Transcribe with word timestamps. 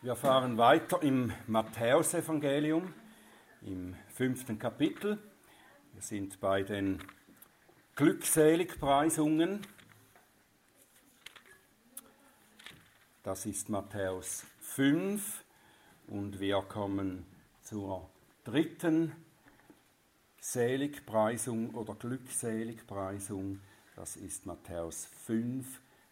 Wir 0.00 0.14
fahren 0.14 0.56
weiter 0.58 1.02
im 1.02 1.32
Matthäusevangelium 1.48 2.94
im 3.62 3.96
fünften 4.14 4.56
Kapitel. 4.56 5.18
Wir 5.92 6.02
sind 6.02 6.38
bei 6.38 6.62
den 6.62 7.02
Glückseligpreisungen. 7.96 9.66
Das 13.24 13.44
ist 13.44 13.70
Matthäus 13.70 14.46
5 14.60 15.44
und 16.06 16.38
wir 16.38 16.62
kommen 16.62 17.26
zur 17.64 18.08
dritten 18.44 19.16
Seligpreisung 20.38 21.74
oder 21.74 21.96
Glückseligpreisung. 21.96 23.58
Das 23.96 24.14
ist 24.14 24.46
Matthäus 24.46 25.06
5, 25.26 25.66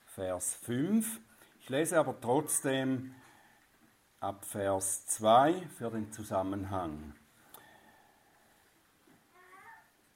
Vers 0.07 0.57
5. 0.65 1.21
Ich 1.61 1.69
lese 1.69 2.01
aber 2.01 2.21
trotzdem 2.21 3.15
ab 4.27 4.45
Vers 4.45 5.07
2 5.07 5.69
für 5.79 5.89
den 5.89 6.11
Zusammenhang. 6.11 7.15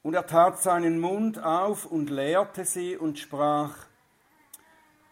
Und 0.02 0.14
er 0.14 0.26
tat 0.26 0.60
seinen 0.60 0.98
Mund 0.98 1.38
auf 1.40 1.86
und 1.86 2.10
lehrte 2.10 2.64
sie 2.64 2.96
und 2.96 3.20
sprach, 3.20 3.86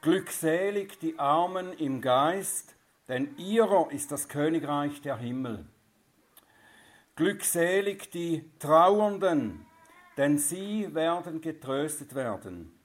Glückselig 0.01 0.99
die 0.99 1.17
Armen 1.17 1.73
im 1.75 2.01
Geist, 2.01 2.75
denn 3.07 3.37
ihrer 3.37 3.93
ist 3.93 4.11
das 4.11 4.29
Königreich 4.29 5.01
der 5.01 5.17
Himmel. 5.17 5.65
Glückselig 7.15 8.11
die 8.11 8.51
Trauernden, 8.59 9.65
denn 10.17 10.39
sie 10.39 10.93
werden 10.93 11.41
getröstet 11.41 12.17
werden. 12.17 12.77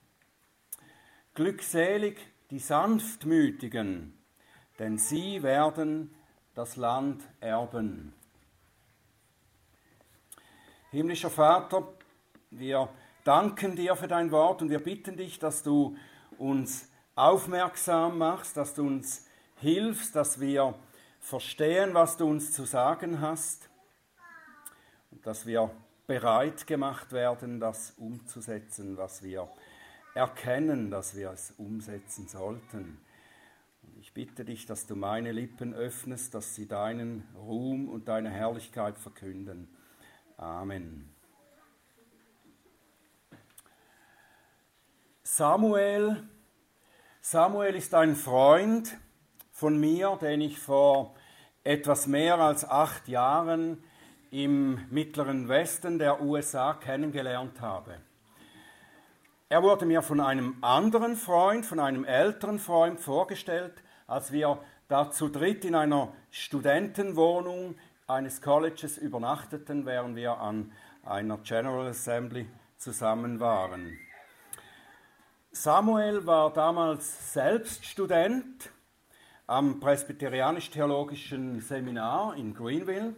Glückselig 1.33 2.20
die 2.52 2.59
Sanftmütigen, 2.59 4.23
denn 4.84 4.98
sie 4.98 5.42
werden 5.44 6.14
das 6.56 6.76
Land 6.76 7.23
erben. 7.39 8.14
Himmlischer 10.92 11.30
Vater, 11.30 11.88
wir 12.52 12.89
danken 13.23 13.78
dir 13.78 13.95
für 13.95 14.09
dein 14.09 14.30
Wort 14.31 14.61
und 14.61 14.70
wir 14.70 14.84
bitten 14.84 15.16
dich, 15.16 15.39
dass 15.39 15.64
du 15.64 15.95
uns 16.38 16.89
aufmerksam 17.16 18.17
machst, 18.17 18.58
dass 18.58 18.73
du 18.73 18.86
uns 18.86 19.26
hilfst, 19.56 20.17
dass 20.17 20.42
wir 20.42 20.76
verstehen, 21.22 21.94
was 21.94 22.17
du 22.17 22.28
uns 22.28 22.52
zu 22.52 22.66
sagen 22.66 23.22
hast 23.22 23.70
und 25.11 25.26
dass 25.26 25.45
wir 25.45 25.72
bereit 26.08 26.67
gemacht 26.67 27.14
werden, 27.14 27.61
das 27.61 27.92
umzusetzen, 27.92 28.98
was 28.98 29.23
wir 29.23 29.48
erkennen, 30.14 30.92
dass 30.92 31.16
wir 31.16 31.31
es 31.31 31.52
umsetzen 31.52 32.28
sollten. 32.28 33.03
Bitte 34.14 34.45
dich, 34.45 34.67
dass 34.67 34.86
du 34.86 34.95
meine 34.95 35.31
Lippen 35.31 35.73
öffnest, 35.73 36.36
dass 36.36 36.53
sie 36.53 36.67
deinen 36.67 37.28
Ruhm 37.36 37.89
und 37.89 38.08
deine 38.08 38.30
Herrlichkeit 38.30 39.00
verkünden. 39.00 39.67
Amen. 40.38 41.11
Samuel, 45.23 46.22
Samuel 47.22 47.73
ist 47.73 47.95
ein 47.95 48.16
Freund 48.16 48.95
von 49.52 49.80
mir, 49.80 50.16
den 50.22 50.42
ich 50.42 50.59
vor 50.59 51.16
etwas 51.64 52.05
mehr 52.05 52.38
als 52.38 52.70
acht 52.70 53.08
Jahren 53.08 53.83
im 54.30 54.80
mittleren 54.92 55.50
Westen 55.50 55.98
der 55.98 56.22
USA 56.22 56.75
kennengelernt 56.75 57.61
habe. 57.61 57.98
Er 59.50 59.64
wurde 59.64 59.88
mir 59.88 60.03
von 60.03 60.20
einem 60.20 60.58
anderen 60.61 61.16
Freund, 61.16 61.66
von 61.66 61.80
einem 61.80 62.05
älteren 62.05 62.59
Freund 62.59 63.00
vorgestellt, 63.00 63.73
als 64.14 64.31
wir 64.31 64.59
da 64.88 65.09
zu 65.09 65.28
dritt 65.28 65.65
in 65.65 65.73
einer 65.73 66.14
Studentenwohnung 66.30 67.76
eines 68.05 68.42
Colleges 68.42 68.99
übernachteten, 68.99 69.88
während 69.88 70.15
wir 70.15 70.38
an 70.38 70.71
einer 71.04 71.39
General 71.39 71.88
Assembly 71.88 72.48
zusammen 72.77 73.39
waren. 73.39 73.98
Samuel 75.52 76.27
war 76.27 76.54
damals 76.54 77.33
selbst 77.33 77.86
Student 77.86 78.70
am 79.48 79.80
Presbyterianisch-Theologischen 79.80 81.59
Seminar 81.61 82.36
in 82.36 82.54
Greenville. 82.54 83.15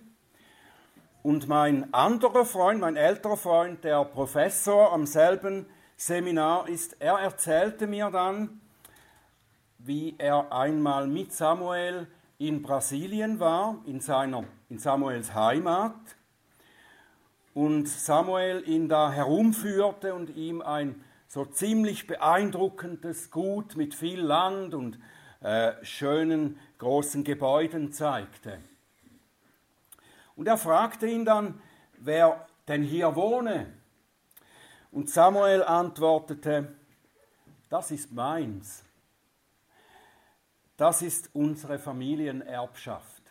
Und 1.23 1.49
mein 1.49 1.93
anderer 1.93 2.45
Freund, 2.45 2.79
mein 2.79 2.95
älterer 2.95 3.37
Freund, 3.37 3.83
der 3.83 4.05
Professor 4.05 4.93
am 4.93 5.05
selben 5.05 5.65
Seminar 5.97 6.69
ist, 6.69 7.01
er 7.01 7.19
erzählte 7.19 7.85
mir 7.85 8.09
dann, 8.11 8.61
wie 9.85 10.15
er 10.17 10.51
einmal 10.51 11.07
mit 11.07 11.31
Samuel 11.31 12.07
in 12.37 12.61
Brasilien 12.61 13.39
war, 13.39 13.81
in, 13.85 13.99
seiner, 13.99 14.43
in 14.69 14.79
Samuels 14.79 15.33
Heimat, 15.33 15.95
und 17.53 17.87
Samuel 17.87 18.67
ihn 18.67 18.89
da 18.89 19.11
herumführte 19.11 20.13
und 20.13 20.35
ihm 20.35 20.61
ein 20.61 21.03
so 21.27 21.45
ziemlich 21.45 22.07
beeindruckendes 22.07 23.31
Gut 23.31 23.75
mit 23.75 23.95
viel 23.95 24.19
Land 24.19 24.73
und 24.73 24.99
äh, 25.41 25.73
schönen 25.83 26.59
großen 26.77 27.23
Gebäuden 27.23 27.93
zeigte. 27.93 28.59
Und 30.35 30.47
er 30.47 30.57
fragte 30.57 31.07
ihn 31.07 31.23
dann, 31.23 31.61
wer 31.97 32.45
denn 32.67 32.83
hier 32.83 33.15
wohne. 33.15 33.67
Und 34.91 35.09
Samuel 35.09 35.63
antwortete, 35.63 36.73
das 37.69 37.91
ist 37.91 38.11
meins. 38.11 38.84
Das 40.77 41.01
ist 41.01 41.29
unsere 41.33 41.79
Familienerbschaft. 41.79 43.23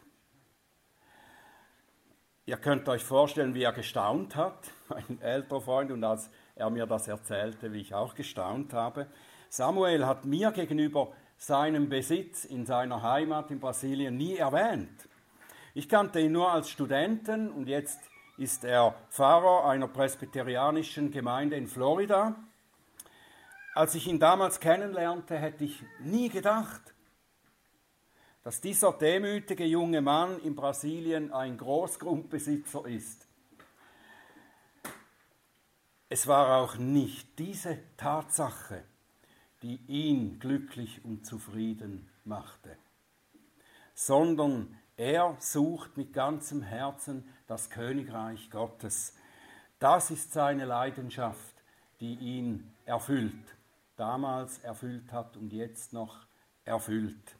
Ihr 2.46 2.56
könnt 2.56 2.88
euch 2.88 3.02
vorstellen, 3.02 3.54
wie 3.54 3.62
er 3.62 3.72
gestaunt 3.72 4.34
hat, 4.34 4.70
mein 4.88 5.20
älterer 5.20 5.60
Freund, 5.60 5.90
und 5.90 6.02
als 6.04 6.30
er 6.54 6.70
mir 6.70 6.86
das 6.86 7.06
erzählte, 7.06 7.72
wie 7.72 7.80
ich 7.80 7.94
auch 7.94 8.14
gestaunt 8.14 8.72
habe. 8.72 9.08
Samuel 9.50 10.06
hat 10.06 10.24
mir 10.24 10.52
gegenüber 10.52 11.12
seinen 11.36 11.90
Besitz 11.90 12.46
in 12.46 12.64
seiner 12.64 13.02
Heimat 13.02 13.50
in 13.50 13.60
Brasilien 13.60 14.16
nie 14.16 14.36
erwähnt. 14.36 15.08
Ich 15.74 15.88
kannte 15.88 16.20
ihn 16.20 16.32
nur 16.32 16.50
als 16.50 16.70
Studenten 16.70 17.50
und 17.50 17.68
jetzt 17.68 18.00
ist 18.38 18.64
er 18.64 18.94
Pfarrer 19.10 19.68
einer 19.68 19.88
presbyterianischen 19.88 21.10
Gemeinde 21.10 21.56
in 21.56 21.66
Florida. 21.66 22.36
Als 23.74 23.94
ich 23.94 24.06
ihn 24.06 24.18
damals 24.18 24.60
kennenlernte, 24.60 25.36
hätte 25.36 25.64
ich 25.64 25.82
nie 26.00 26.28
gedacht, 26.30 26.93
dass 28.44 28.60
dieser 28.60 28.92
demütige 28.92 29.64
junge 29.64 30.02
Mann 30.02 30.38
in 30.40 30.54
Brasilien 30.54 31.32
ein 31.32 31.56
Großgrundbesitzer 31.56 32.86
ist. 32.86 33.26
Es 36.10 36.26
war 36.26 36.58
auch 36.58 36.76
nicht 36.76 37.38
diese 37.38 37.78
Tatsache, 37.96 38.84
die 39.62 39.80
ihn 39.88 40.38
glücklich 40.38 41.02
und 41.04 41.24
zufrieden 41.24 42.10
machte, 42.24 42.76
sondern 43.94 44.78
er 44.98 45.36
sucht 45.40 45.96
mit 45.96 46.12
ganzem 46.12 46.62
Herzen 46.62 47.26
das 47.46 47.70
Königreich 47.70 48.50
Gottes. 48.50 49.14
Das 49.78 50.10
ist 50.10 50.34
seine 50.34 50.66
Leidenschaft, 50.66 51.54
die 51.98 52.14
ihn 52.16 52.70
erfüllt, 52.84 53.56
damals 53.96 54.58
erfüllt 54.58 55.10
hat 55.12 55.38
und 55.38 55.54
jetzt 55.54 55.94
noch 55.94 56.26
erfüllt. 56.64 57.36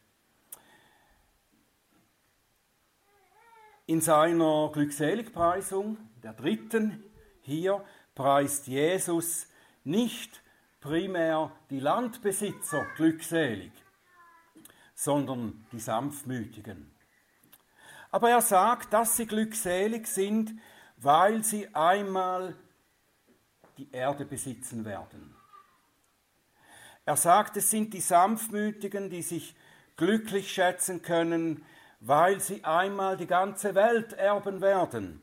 In 3.87 4.01
seiner 4.01 4.71
Glückseligpreisung, 4.73 5.99
der 6.23 6.33
dritten 6.33 7.05
hier, 7.43 7.85
preist 8.15 8.67
Jesus 8.67 9.47
nicht 9.85 10.43
primär 10.81 11.53
die 11.69 11.81
Landbesitzer 11.81 12.87
glückselig, 12.97 13.73
sondern 14.95 15.67
die 15.71 15.81
Sanftmütigen. 15.81 16.95
Aber 18.11 18.31
er 18.31 18.41
sagt, 18.41 18.95
dass 18.95 19.19
sie 19.19 19.27
glückselig 19.27 20.07
sind, 20.07 20.59
weil 20.97 21.45
sie 21.45 21.75
einmal 21.75 22.57
die 23.77 23.91
Erde 23.93 24.25
besitzen 24.25 24.87
werden. 24.87 25.35
Er 27.05 27.17
sagt, 27.17 27.59
es 27.59 27.71
sind 27.71 27.93
die 27.93 28.01
Sanftmütigen, 28.01 29.11
die 29.11 29.21
sich 29.21 29.55
glücklich 29.97 30.53
schätzen 30.53 31.03
können, 31.03 31.67
weil 32.07 32.39
sie 32.39 32.63
einmal 32.65 33.17
die 33.17 33.27
ganze 33.27 33.75
Welt 33.75 34.13
erben 34.13 34.61
werden. 34.61 35.23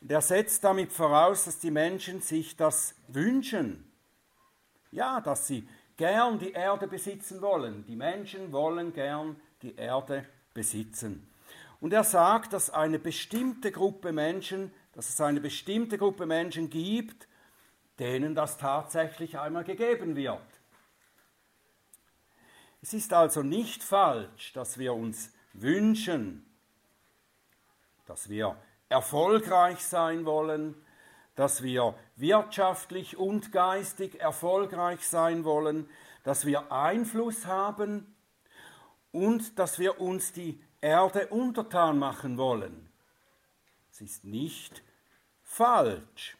Und 0.00 0.12
er 0.12 0.20
setzt 0.20 0.62
damit 0.62 0.92
voraus, 0.92 1.44
dass 1.44 1.58
die 1.58 1.72
Menschen 1.72 2.20
sich 2.20 2.56
das 2.56 2.94
wünschen. 3.08 3.90
Ja, 4.92 5.20
dass 5.20 5.48
sie 5.48 5.68
gern 5.96 6.38
die 6.38 6.52
Erde 6.52 6.86
besitzen 6.86 7.42
wollen. 7.42 7.84
Die 7.86 7.96
Menschen 7.96 8.52
wollen 8.52 8.92
gern 8.92 9.40
die 9.62 9.74
Erde 9.74 10.24
besitzen. 10.54 11.28
Und 11.80 11.92
er 11.92 12.04
sagt, 12.04 12.52
dass 12.52 12.70
eine 12.70 13.00
bestimmte 13.00 13.72
Gruppe 13.72 14.12
Menschen, 14.12 14.72
dass 14.92 15.08
es 15.08 15.20
eine 15.20 15.40
bestimmte 15.40 15.98
Gruppe 15.98 16.26
Menschen 16.26 16.70
gibt, 16.70 17.26
denen 17.98 18.36
das 18.36 18.56
tatsächlich 18.56 19.36
einmal 19.36 19.64
gegeben 19.64 20.14
wird. 20.14 20.57
Es 22.80 22.94
ist 22.94 23.12
also 23.12 23.42
nicht 23.42 23.82
falsch, 23.82 24.52
dass 24.52 24.78
wir 24.78 24.94
uns 24.94 25.32
wünschen, 25.52 26.46
dass 28.06 28.28
wir 28.28 28.56
erfolgreich 28.88 29.84
sein 29.84 30.24
wollen, 30.24 30.74
dass 31.34 31.62
wir 31.62 31.94
wirtschaftlich 32.16 33.16
und 33.16 33.52
geistig 33.52 34.20
erfolgreich 34.20 35.06
sein 35.06 35.44
wollen, 35.44 35.88
dass 36.24 36.46
wir 36.46 36.72
Einfluss 36.72 37.46
haben 37.46 38.14
und 39.12 39.58
dass 39.58 39.78
wir 39.78 40.00
uns 40.00 40.32
die 40.32 40.62
Erde 40.80 41.28
untertan 41.28 41.98
machen 41.98 42.38
wollen. 42.38 42.88
Es 43.90 44.00
ist 44.00 44.24
nicht 44.24 44.82
falsch. 45.42 46.36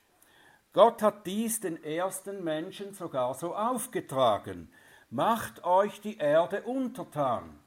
Gott 0.72 1.02
hat 1.02 1.26
dies 1.26 1.60
den 1.60 1.82
ersten 1.82 2.44
Menschen 2.44 2.94
sogar 2.94 3.34
so 3.34 3.54
aufgetragen. 3.54 4.70
Macht 5.10 5.64
euch 5.64 6.00
die 6.00 6.18
Erde 6.18 6.62
untertan. 6.62 7.58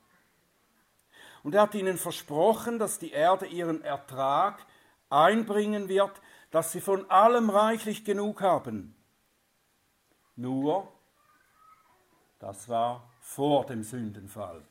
Und 1.44 1.56
er 1.56 1.64
hat 1.64 1.76
ihnen 1.76 1.98
versprochen, 1.98 2.78
dass 2.78 3.00
die 3.00 3.12
Erde 3.12 3.48
ihren 3.48 3.84
Ertrag 3.84 4.66
einbringen 5.10 5.90
wird, 5.90 6.22
dass 6.52 6.72
sie 6.72 6.82
von 6.82 7.10
allem 7.10 7.50
reichlich 7.50 8.06
genug 8.06 8.42
haben. 8.42 8.96
Nur, 10.36 10.92
das 12.40 12.70
war 12.70 13.10
vor 13.20 13.66
dem 13.66 13.84
Sündenfall. 13.84 14.64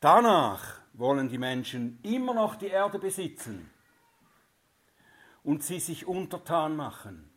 Danach 0.00 0.80
wollen 0.92 1.28
die 1.28 1.38
Menschen 1.38 1.98
immer 2.02 2.34
noch 2.34 2.56
die 2.56 2.66
Erde 2.66 2.98
besitzen 2.98 3.70
und 5.42 5.62
sie 5.62 5.80
sich 5.80 6.06
untertan 6.06 6.76
machen. 6.76 7.33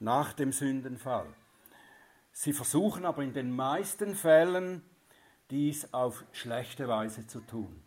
Nach 0.00 0.32
dem 0.32 0.52
Sündenfall. 0.52 1.26
Sie 2.32 2.52
versuchen 2.52 3.04
aber 3.04 3.22
in 3.22 3.32
den 3.32 3.50
meisten 3.50 4.14
Fällen 4.14 4.82
dies 5.50 5.92
auf 5.92 6.24
schlechte 6.32 6.86
Weise 6.88 7.26
zu 7.26 7.40
tun. 7.40 7.82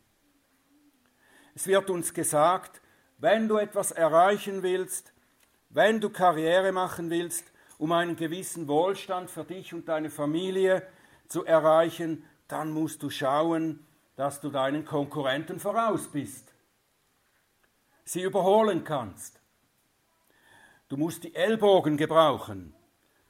Es 1.56 1.68
wird 1.68 1.90
uns 1.90 2.14
gesagt, 2.14 2.82
wenn 3.18 3.48
du 3.48 3.58
etwas 3.58 3.92
erreichen 3.92 4.64
willst, 4.64 5.14
wenn 5.70 6.02
du 6.02 6.10
Karriere 6.10 6.72
machen 6.72 7.10
willst, 7.10 7.52
um 7.78 7.92
einen 7.92 8.16
gewissen 8.16 8.68
Wohlstand 8.68 9.30
für 9.30 9.44
dich 9.44 9.74
und 9.74 9.88
deine 9.88 10.10
Familie 10.10 10.86
zu 11.28 11.46
erreichen, 11.46 12.26
dann 12.48 12.72
musst 12.72 13.02
du 13.04 13.10
schauen, 13.10 13.86
dass 14.16 14.42
du 14.42 14.50
deinen 14.50 14.86
Konkurrenten 14.86 15.60
voraus 15.60 16.08
bist, 16.10 16.54
sie 18.04 18.22
überholen 18.22 18.84
kannst. 18.84 19.41
Du 20.92 20.98
musst 20.98 21.24
die 21.24 21.34
Ellbogen 21.34 21.96
gebrauchen, 21.96 22.76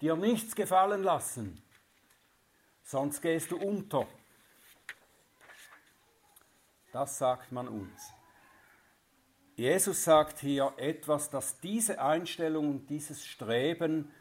dir 0.01 0.15
nichts 0.15 0.55
gefallen 0.55 1.03
lassen, 1.03 1.61
sonst 2.81 3.21
gehst 3.21 3.51
du 3.51 3.57
unter. 3.57 4.07
Das 6.91 7.19
sagt 7.19 7.51
man 7.51 7.67
uns. 7.67 8.13
Jesus 9.55 10.03
sagt 10.03 10.39
hier 10.39 10.73
etwas, 10.77 11.29
das 11.29 11.59
diese 11.59 12.01
Einstellung 12.01 12.67
und 12.67 12.89
dieses 12.89 13.23
Streben 13.23 14.11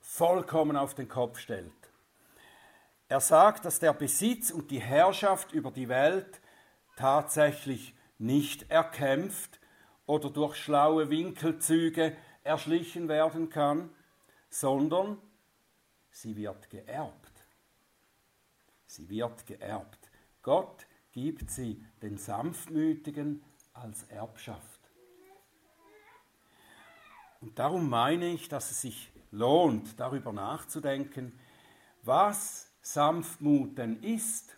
vollkommen 0.00 0.76
auf 0.76 0.96
den 0.96 1.08
Kopf 1.08 1.38
stellt. 1.38 1.70
Er 3.06 3.20
sagt, 3.20 3.66
dass 3.66 3.78
der 3.78 3.92
Besitz 3.92 4.50
und 4.50 4.72
die 4.72 4.80
Herrschaft 4.80 5.52
über 5.52 5.70
die 5.70 5.88
Welt 5.88 6.40
tatsächlich 6.96 7.94
nicht 8.18 8.68
erkämpft 8.68 9.60
oder 10.06 10.28
durch 10.28 10.56
schlaue 10.56 11.08
Winkelzüge 11.08 12.16
erschlichen 12.50 13.08
werden 13.08 13.48
kann, 13.48 13.90
sondern 14.48 15.18
sie 16.10 16.34
wird 16.34 16.68
geerbt. 16.68 17.44
Sie 18.86 19.08
wird 19.08 19.46
geerbt. 19.46 20.10
Gott 20.42 20.86
gibt 21.12 21.48
sie 21.48 21.84
den 22.02 22.18
Sanftmütigen 22.18 23.44
als 23.72 24.02
Erbschaft. 24.04 24.80
Und 27.40 27.56
darum 27.58 27.88
meine 27.88 28.26
ich, 28.32 28.48
dass 28.48 28.72
es 28.72 28.80
sich 28.82 29.12
lohnt, 29.30 29.98
darüber 30.00 30.32
nachzudenken, 30.32 31.32
was 32.02 32.74
Sanftmut 32.82 33.78
denn 33.78 34.02
ist 34.02 34.56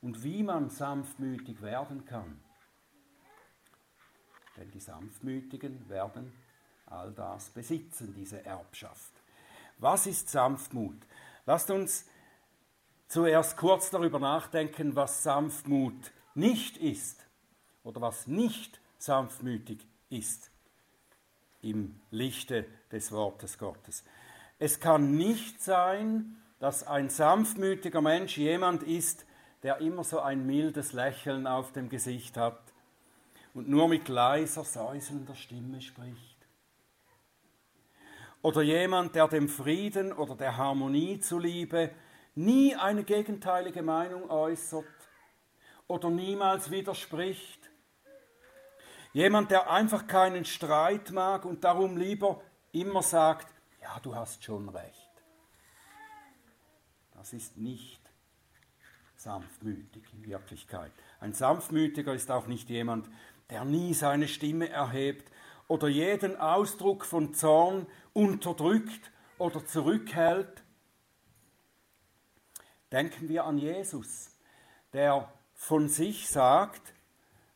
und 0.00 0.22
wie 0.22 0.44
man 0.44 0.70
sanftmütig 0.70 1.60
werden 1.60 2.04
kann. 2.04 2.40
Denn 4.56 4.70
die 4.70 4.80
Sanftmütigen 4.80 5.88
werden 5.88 6.32
all 6.86 7.12
das 7.12 7.50
besitzen, 7.50 8.14
diese 8.14 8.44
Erbschaft. 8.44 9.12
Was 9.78 10.06
ist 10.06 10.28
Sanftmut? 10.28 10.96
Lasst 11.46 11.70
uns 11.70 12.06
zuerst 13.08 13.56
kurz 13.56 13.90
darüber 13.90 14.18
nachdenken, 14.18 14.96
was 14.96 15.22
Sanftmut 15.22 16.12
nicht 16.34 16.76
ist 16.76 17.26
oder 17.82 18.00
was 18.00 18.26
nicht 18.26 18.80
sanftmütig 18.98 19.86
ist 20.10 20.50
im 21.60 22.00
Lichte 22.10 22.66
des 22.90 23.12
Wortes 23.12 23.58
Gottes. 23.58 24.04
Es 24.58 24.80
kann 24.80 25.16
nicht 25.16 25.62
sein, 25.62 26.36
dass 26.58 26.86
ein 26.86 27.10
sanftmütiger 27.10 28.00
Mensch 28.00 28.36
jemand 28.36 28.82
ist, 28.82 29.26
der 29.62 29.78
immer 29.78 30.04
so 30.04 30.20
ein 30.20 30.46
mildes 30.46 30.92
Lächeln 30.92 31.46
auf 31.46 31.72
dem 31.72 31.88
Gesicht 31.88 32.36
hat 32.36 32.60
und 33.54 33.68
nur 33.68 33.88
mit 33.88 34.08
leiser, 34.08 34.64
säuselnder 34.64 35.34
Stimme 35.34 35.80
spricht. 35.80 36.33
Oder 38.44 38.60
jemand, 38.60 39.14
der 39.14 39.26
dem 39.26 39.48
Frieden 39.48 40.12
oder 40.12 40.34
der 40.34 40.58
Harmonie 40.58 41.18
zuliebe 41.18 41.90
nie 42.34 42.76
eine 42.76 43.02
gegenteilige 43.02 43.80
Meinung 43.80 44.28
äußert 44.28 44.84
oder 45.86 46.10
niemals 46.10 46.70
widerspricht. 46.70 47.70
Jemand, 49.14 49.50
der 49.50 49.70
einfach 49.70 50.06
keinen 50.06 50.44
Streit 50.44 51.10
mag 51.10 51.46
und 51.46 51.64
darum 51.64 51.96
lieber 51.96 52.42
immer 52.70 53.02
sagt, 53.02 53.48
ja, 53.80 53.98
du 54.00 54.14
hast 54.14 54.44
schon 54.44 54.68
recht. 54.68 55.10
Das 57.14 57.32
ist 57.32 57.56
nicht 57.56 58.02
sanftmütig 59.16 60.04
in 60.12 60.26
Wirklichkeit. 60.26 60.92
Ein 61.18 61.32
sanftmütiger 61.32 62.12
ist 62.12 62.30
auch 62.30 62.46
nicht 62.46 62.68
jemand, 62.68 63.08
der 63.48 63.64
nie 63.64 63.94
seine 63.94 64.28
Stimme 64.28 64.68
erhebt 64.68 65.33
oder 65.68 65.88
jeden 65.88 66.36
Ausdruck 66.36 67.04
von 67.04 67.34
Zorn 67.34 67.86
unterdrückt 68.12 69.10
oder 69.38 69.64
zurückhält. 69.66 70.62
Denken 72.92 73.28
wir 73.28 73.44
an 73.44 73.58
Jesus, 73.58 74.30
der 74.92 75.32
von 75.54 75.88
sich 75.88 76.28
sagt, 76.28 76.94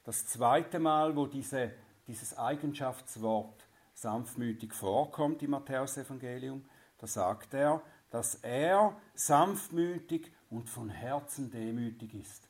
das 0.04 0.26
zweite 0.26 0.78
Mal, 0.78 1.16
wo 1.16 1.26
diese, 1.26 1.72
dieses 2.06 2.36
Eigenschaftswort 2.36 3.66
sanftmütig 3.94 4.72
vorkommt 4.72 5.42
im 5.42 5.50
Matthäusevangelium, 5.50 6.68
da 6.98 7.06
sagt 7.06 7.54
er, 7.54 7.82
dass 8.10 8.36
er 8.36 8.96
sanftmütig 9.14 10.32
und 10.50 10.70
von 10.70 10.88
Herzen 10.88 11.50
demütig 11.50 12.14
ist. 12.14 12.48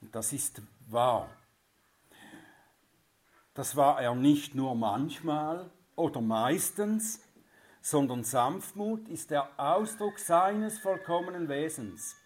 Und 0.00 0.14
das 0.14 0.32
ist 0.32 0.62
wahr. 0.88 1.28
Das 3.56 3.74
war 3.74 4.02
er 4.02 4.14
nicht 4.14 4.54
nur 4.54 4.74
manchmal 4.74 5.70
oder 5.96 6.20
meistens, 6.20 7.22
sondern 7.80 8.22
Sanftmut 8.22 9.08
ist 9.08 9.30
der 9.30 9.48
Ausdruck 9.56 10.18
seines 10.18 10.78
vollkommenen 10.78 11.48
Wesens. 11.48 12.16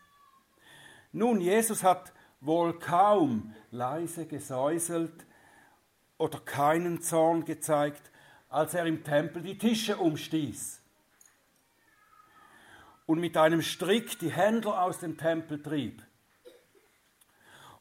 Nun, 1.12 1.40
Jesus 1.40 1.84
hat 1.84 2.12
wohl 2.40 2.76
kaum 2.80 3.54
leise 3.70 4.26
gesäuselt 4.26 5.24
oder 6.18 6.40
keinen 6.40 7.00
Zorn 7.00 7.44
gezeigt, 7.44 8.10
als 8.48 8.74
er 8.74 8.86
im 8.86 9.04
Tempel 9.04 9.40
die 9.40 9.56
Tische 9.56 9.98
umstieß 9.98 10.82
und 13.06 13.20
mit 13.20 13.36
einem 13.36 13.62
Strick 13.62 14.18
die 14.18 14.32
Händler 14.32 14.82
aus 14.82 14.98
dem 14.98 15.16
Tempel 15.16 15.62
trieb. 15.62 16.02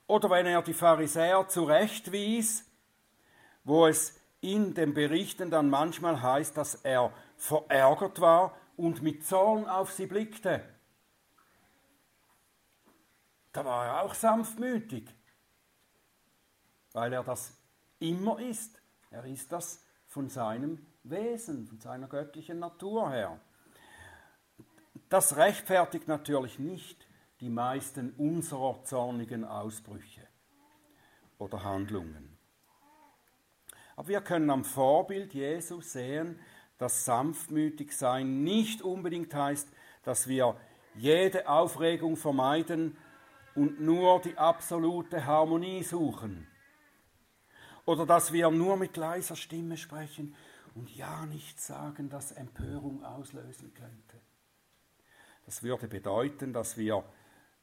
Oder 0.06 0.30
wenn 0.30 0.46
er 0.46 0.62
die 0.62 0.74
Pharisäer 0.74 1.48
zurechtwies 1.48 2.69
wo 3.70 3.86
es 3.86 4.20
in 4.42 4.74
den 4.74 4.96
Berichten 4.96 5.52
dann 5.52 5.70
manchmal 5.70 6.22
heißt, 6.22 6.58
dass 6.58 6.76
er 6.76 7.14
verärgert 7.38 8.20
war 8.20 8.58
und 8.76 9.04
mit 9.04 9.26
Zorn 9.26 9.68
auf 9.68 9.92
sie 9.92 10.08
blickte. 10.08 10.64
Da 13.52 13.64
war 13.64 13.86
er 13.86 14.02
auch 14.02 14.16
sanftmütig, 14.16 15.14
weil 16.94 17.14
er 17.14 17.24
das 17.24 17.54
immer 18.00 18.40
ist. 18.40 18.82
Er 19.12 19.26
ist 19.26 19.52
das 19.52 19.86
von 20.08 20.30
seinem 20.30 20.86
Wesen, 21.04 21.68
von 21.68 21.80
seiner 21.80 22.08
göttlichen 22.08 22.58
Natur 22.60 23.12
her. 23.12 23.40
Das 25.10 25.38
rechtfertigt 25.38 26.08
natürlich 26.08 26.58
nicht 26.58 27.08
die 27.40 27.50
meisten 27.50 28.14
unserer 28.14 28.84
zornigen 28.84 29.46
Ausbrüche 29.46 30.28
oder 31.38 31.64
Handlungen. 31.64 32.29
Aber 34.00 34.08
wir 34.08 34.22
können 34.22 34.50
am 34.50 34.64
Vorbild 34.64 35.34
Jesus 35.34 35.92
sehen, 35.92 36.40
dass 36.78 37.04
sanftmütig 37.04 37.92
sein 37.92 38.46
nicht 38.46 38.82
unbedingt 38.82 39.36
heißt, 39.36 39.68
dass 40.04 40.30
wir 40.30 40.56
jede 40.96 41.50
Aufregung 41.50 42.16
vermeiden 42.16 42.96
und 43.56 43.82
nur 43.82 44.22
die 44.22 44.38
absolute 44.38 45.26
Harmonie 45.26 45.84
suchen. 45.84 46.48
Oder 47.84 48.06
dass 48.06 48.32
wir 48.32 48.50
nur 48.52 48.78
mit 48.78 48.96
leiser 48.96 49.36
Stimme 49.36 49.76
sprechen 49.76 50.34
und 50.76 50.96
ja 50.96 51.26
nichts 51.26 51.68
sagen, 51.68 52.08
das 52.08 52.32
Empörung 52.32 53.04
auslösen 53.04 53.74
könnte. 53.74 54.22
Das 55.46 55.62
würde 55.62 55.90
bedeuten, 55.90 56.54
dass 56.54 56.78
wir 56.78 57.04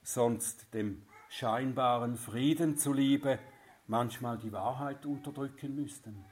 sonst 0.02 0.74
dem 0.74 1.06
scheinbaren 1.30 2.18
Frieden 2.18 2.76
zuliebe 2.76 3.38
manchmal 3.86 4.38
die 4.38 4.52
Wahrheit 4.52 5.06
unterdrücken 5.06 5.74
müssten. 5.74 6.24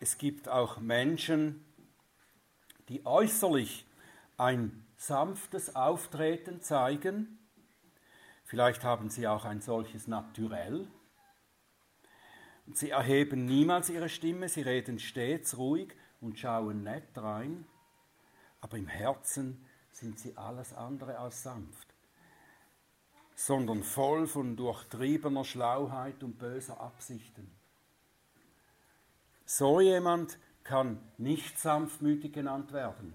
Es 0.00 0.18
gibt 0.18 0.48
auch 0.48 0.78
Menschen, 0.78 1.64
die 2.88 3.06
äußerlich 3.06 3.86
ein 4.36 4.84
sanftes 4.96 5.74
Auftreten 5.74 6.60
zeigen. 6.60 7.38
Vielleicht 8.44 8.84
haben 8.84 9.08
sie 9.08 9.26
auch 9.26 9.44
ein 9.44 9.60
solches 9.60 10.06
Naturell. 10.06 10.86
Sie 12.72 12.90
erheben 12.90 13.44
niemals 13.44 13.90
ihre 13.90 14.08
Stimme, 14.08 14.48
sie 14.48 14.62
reden 14.62 14.98
stets 14.98 15.58
ruhig 15.58 15.94
und 16.20 16.38
schauen 16.38 16.82
nett 16.82 17.16
rein, 17.16 17.66
aber 18.60 18.78
im 18.78 18.88
Herzen 18.88 19.66
sind 19.90 20.18
sie 20.18 20.36
alles 20.36 20.72
andere 20.72 21.18
als 21.18 21.42
sanft, 21.42 21.93
sondern 23.34 23.82
voll 23.82 24.26
von 24.26 24.56
durchtriebener 24.56 25.44
Schlauheit 25.44 26.22
und 26.22 26.38
böser 26.38 26.80
Absichten. 26.80 27.50
So 29.44 29.80
jemand 29.80 30.38
kann 30.62 30.98
nicht 31.18 31.58
sanftmütig 31.58 32.32
genannt 32.32 32.72
werden. 32.72 33.14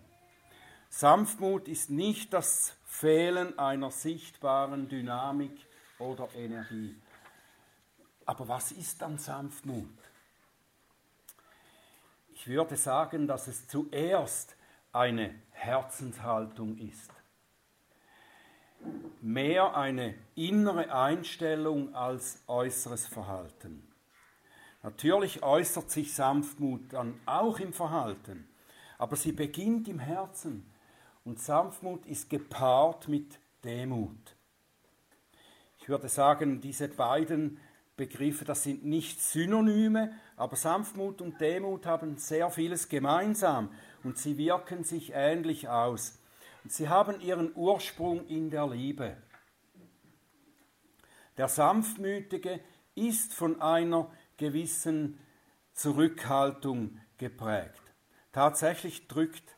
Sanftmut 0.89 1.67
ist 1.67 1.89
nicht 1.89 2.33
das 2.33 2.75
Fehlen 2.85 3.57
einer 3.57 3.91
sichtbaren 3.91 4.89
Dynamik 4.89 5.65
oder 5.99 6.29
Energie. 6.35 6.95
Aber 8.25 8.47
was 8.47 8.71
ist 8.71 9.01
dann 9.01 9.17
Sanftmut? 9.17 9.87
Ich 12.33 12.47
würde 12.47 12.75
sagen, 12.77 13.27
dass 13.27 13.47
es 13.47 13.67
zuerst 13.67 14.55
eine 14.91 15.35
Herzenshaltung 15.51 16.77
ist. 16.77 17.11
Mehr 19.21 19.75
eine 19.75 20.15
innere 20.35 20.93
Einstellung 20.93 21.93
als 21.93 22.43
äußeres 22.47 23.07
Verhalten. 23.07 23.83
Natürlich 24.81 25.43
äußert 25.43 25.91
sich 25.91 26.13
Sanftmut 26.13 26.93
dann 26.93 27.19
auch 27.25 27.59
im 27.59 27.73
Verhalten, 27.73 28.47
aber 28.97 29.17
sie 29.17 29.33
beginnt 29.33 29.87
im 29.89 29.99
Herzen 29.99 30.65
und 31.25 31.39
Sanftmut 31.39 32.05
ist 32.05 32.29
gepaart 32.29 33.09
mit 33.09 33.39
Demut. 33.63 34.35
Ich 35.81 35.89
würde 35.89 36.07
sagen, 36.07 36.61
diese 36.61 36.87
beiden 36.87 37.59
Begriffe, 37.97 38.45
das 38.45 38.63
sind 38.63 38.85
nicht 38.85 39.21
Synonyme, 39.21 40.13
aber 40.37 40.55
Sanftmut 40.55 41.21
und 41.21 41.41
Demut 41.41 41.85
haben 41.85 42.17
sehr 42.17 42.49
vieles 42.49 42.87
gemeinsam 42.87 43.69
und 44.03 44.17
sie 44.17 44.37
wirken 44.37 44.85
sich 44.85 45.11
ähnlich 45.13 45.67
aus. 45.67 46.18
Sie 46.71 46.87
haben 46.87 47.19
ihren 47.19 47.55
Ursprung 47.55 48.27
in 48.27 48.51
der 48.51 48.67
Liebe. 48.67 49.17
Der 51.35 51.47
Sanftmütige 51.47 52.59
ist 52.93 53.33
von 53.33 53.59
einer 53.59 54.11
gewissen 54.37 55.19
Zurückhaltung 55.73 56.99
geprägt. 57.17 57.81
Tatsächlich 58.31 59.07
drückt 59.07 59.55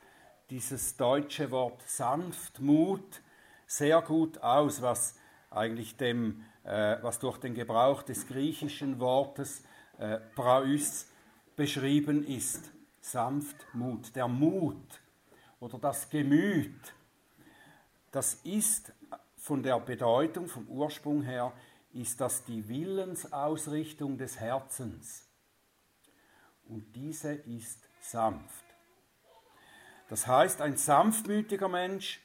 dieses 0.50 0.96
deutsche 0.96 1.52
Wort 1.52 1.82
Sanftmut 1.86 3.22
sehr 3.68 4.02
gut 4.02 4.38
aus, 4.38 4.82
was 4.82 5.16
eigentlich 5.50 5.98
dem, 5.98 6.46
äh, 6.64 6.98
was 7.02 7.20
durch 7.20 7.40
den 7.40 7.56
Gebrauch 7.56 8.04
des 8.04 8.26
griechischen 8.28 9.00
Wortes 9.02 9.64
äh, 9.98 10.18
Praus 10.36 11.08
beschrieben 11.58 12.24
ist. 12.24 12.72
Sanftmut, 13.02 14.16
der 14.16 14.28
Mut 14.30 15.02
oder 15.60 15.78
das 15.78 16.10
Gemüt, 16.10 16.94
das 18.12 18.36
ist 18.44 18.94
von 19.38 19.64
der 19.64 19.80
Bedeutung, 19.80 20.48
vom 20.48 20.68
Ursprung 20.68 21.24
her 21.24 21.54
ist 21.94 22.22
das 22.22 22.46
die 22.46 22.68
Willensausrichtung 22.68 24.18
des 24.18 24.40
Herzens. 24.40 25.28
Und 26.68 26.96
diese 26.96 27.34
ist 27.34 27.90
sanft. 28.02 28.64
Das 30.10 30.28
heißt, 30.28 30.62
ein 30.62 30.78
sanftmütiger 30.78 31.68
Mensch, 31.68 32.22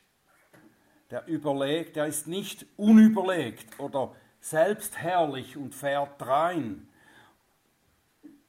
der 1.11 1.27
überlegt, 1.27 1.97
der 1.97 2.07
ist 2.07 2.27
nicht 2.27 2.67
unüberlegt 2.77 3.79
oder 3.79 4.15
selbstherrlich 4.41 5.57
und 5.57 5.75
fährt 5.75 6.21
rein 6.27 6.89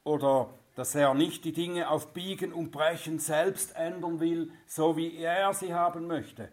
oder 0.04 0.54
dass 0.76 0.94
er 0.94 1.14
nicht 1.14 1.44
die 1.46 1.54
Dinge 1.54 1.90
auf 1.90 2.14
Biegen 2.14 2.54
und 2.54 2.72
Brechen 2.72 3.20
selbst 3.20 3.76
ändern 3.76 4.20
will, 4.20 4.52
so 4.68 4.96
wie 4.96 5.18
er 5.18 5.54
sie 5.54 5.74
haben 5.74 6.08
möchte. 6.08 6.52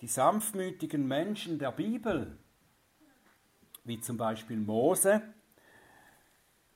Die 0.00 0.06
sanftmütigen 0.06 1.06
Menschen 1.06 1.58
der 1.58 1.72
Bibel, 1.72 2.38
wie 3.84 4.00
zum 4.00 4.16
Beispiel 4.16 4.56
Mose, 4.56 5.22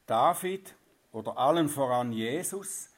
David 0.06 0.74
oder 1.12 1.38
allen 1.38 1.68
voran 1.68 2.12
Jesus, 2.12 2.90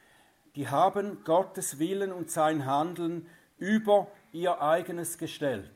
die 0.56 0.68
haben 0.68 1.22
Gottes 1.22 1.78
Willen 1.78 2.12
und 2.12 2.30
sein 2.30 2.66
Handeln 2.66 3.28
über 3.58 4.08
ihr 4.32 4.60
eigenes 4.60 5.18
gestellt. 5.18 5.70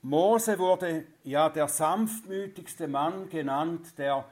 Mose 0.00 0.58
wurde 0.58 1.06
ja 1.22 1.48
der 1.48 1.68
sanftmütigste 1.68 2.88
Mann 2.88 3.28
genannt, 3.28 3.96
der 3.98 4.28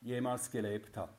jemals 0.00 0.52
gelebt 0.52 0.96
hat. 0.96 1.10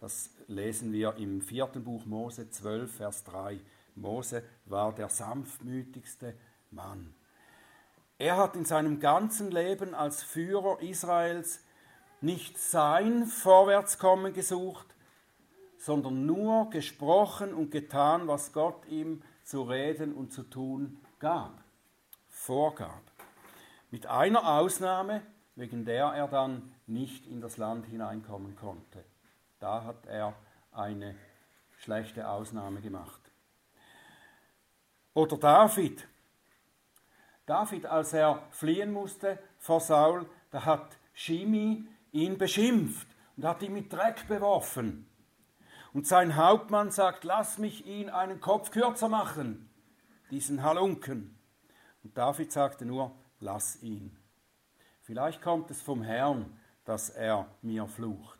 Das 0.00 0.30
lesen 0.48 0.92
wir 0.92 1.14
im 1.16 1.40
vierten 1.40 1.84
Buch 1.84 2.04
Mose 2.04 2.50
12, 2.50 2.96
Vers 2.96 3.22
3. 3.24 3.60
Mose 3.94 4.42
war 4.66 4.94
der 4.94 5.08
sanftmütigste 5.08 6.34
Mann. 6.70 7.14
Er 8.18 8.36
hat 8.36 8.56
in 8.56 8.64
seinem 8.64 9.00
ganzen 9.00 9.50
Leben 9.50 9.94
als 9.94 10.22
Führer 10.22 10.80
Israels 10.80 11.64
nicht 12.20 12.58
sein 12.58 13.26
Vorwärtskommen 13.26 14.32
gesucht, 14.32 14.94
sondern 15.78 16.24
nur 16.24 16.70
gesprochen 16.70 17.52
und 17.52 17.70
getan, 17.70 18.26
was 18.26 18.52
Gott 18.52 18.86
ihm 18.86 19.22
zu 19.42 19.62
reden 19.62 20.14
und 20.14 20.32
zu 20.32 20.42
tun 20.44 20.98
gab, 21.18 21.62
vorgab. 22.28 23.02
Mit 23.90 24.06
einer 24.06 24.58
Ausnahme, 24.58 25.22
wegen 25.56 25.84
der 25.84 26.06
er 26.06 26.28
dann 26.28 26.74
nicht 26.86 27.26
in 27.26 27.40
das 27.40 27.58
Land 27.58 27.86
hineinkommen 27.86 28.56
konnte. 28.56 29.04
Da 29.60 29.84
hat 29.84 30.06
er 30.06 30.34
eine 30.72 31.14
schlechte 31.78 32.28
Ausnahme 32.28 32.80
gemacht. 32.80 33.23
Oder 35.14 35.38
David, 35.38 36.06
David, 37.46 37.86
als 37.86 38.12
er 38.12 38.42
fliehen 38.50 38.92
musste 38.92 39.38
vor 39.58 39.80
Saul, 39.80 40.28
da 40.50 40.64
hat 40.64 40.96
Shimi 41.12 41.86
ihn 42.10 42.38
beschimpft 42.38 43.06
und 43.36 43.44
hat 43.44 43.62
ihn 43.62 43.72
mit 43.72 43.92
Dreck 43.92 44.26
beworfen. 44.28 45.06
Und 45.92 46.06
sein 46.06 46.36
Hauptmann 46.36 46.90
sagt, 46.90 47.24
lass 47.24 47.58
mich 47.58 47.86
ihn 47.86 48.10
einen 48.10 48.40
Kopf 48.40 48.70
kürzer 48.70 49.08
machen, 49.08 49.70
diesen 50.30 50.62
Halunken. 50.62 51.38
Und 52.02 52.16
David 52.16 52.50
sagte 52.50 52.84
nur, 52.84 53.14
lass 53.40 53.80
ihn. 53.82 54.16
Vielleicht 55.02 55.42
kommt 55.42 55.70
es 55.70 55.82
vom 55.82 56.02
Herrn, 56.02 56.58
dass 56.84 57.10
er 57.10 57.46
mir 57.62 57.86
flucht. 57.86 58.38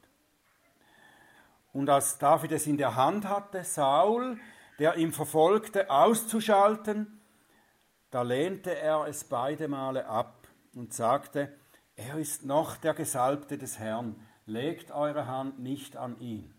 Und 1.72 1.90
als 1.90 2.18
David 2.18 2.52
es 2.52 2.66
in 2.66 2.78
der 2.78 2.96
Hand 2.96 3.28
hatte, 3.28 3.64
Saul, 3.64 4.38
der 4.78 4.96
ihn 4.96 5.12
verfolgte, 5.12 5.90
auszuschalten, 5.90 7.20
da 8.10 8.22
lehnte 8.22 8.76
er 8.76 9.06
es 9.06 9.24
beide 9.24 9.68
Male 9.68 10.06
ab 10.06 10.48
und 10.74 10.92
sagte, 10.92 11.52
er 11.96 12.18
ist 12.18 12.44
noch 12.44 12.76
der 12.76 12.94
Gesalbte 12.94 13.58
des 13.58 13.78
Herrn, 13.78 14.16
legt 14.46 14.90
eure 14.90 15.26
Hand 15.26 15.58
nicht 15.58 15.96
an 15.96 16.18
ihn. 16.20 16.54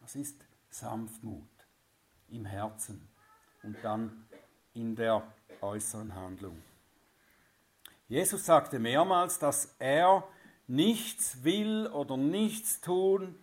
Das 0.00 0.14
ist 0.14 0.46
Sanftmut 0.70 1.48
im 2.28 2.44
Herzen 2.44 3.08
und 3.62 3.76
dann 3.82 4.26
in 4.74 4.94
der 4.94 5.22
äußeren 5.60 6.14
Handlung. 6.14 6.62
Jesus 8.08 8.46
sagte 8.46 8.78
mehrmals, 8.78 9.38
dass 9.38 9.74
er 9.78 10.24
nichts 10.66 11.44
will 11.44 11.86
oder 11.88 12.16
nichts 12.16 12.80
tun 12.80 13.34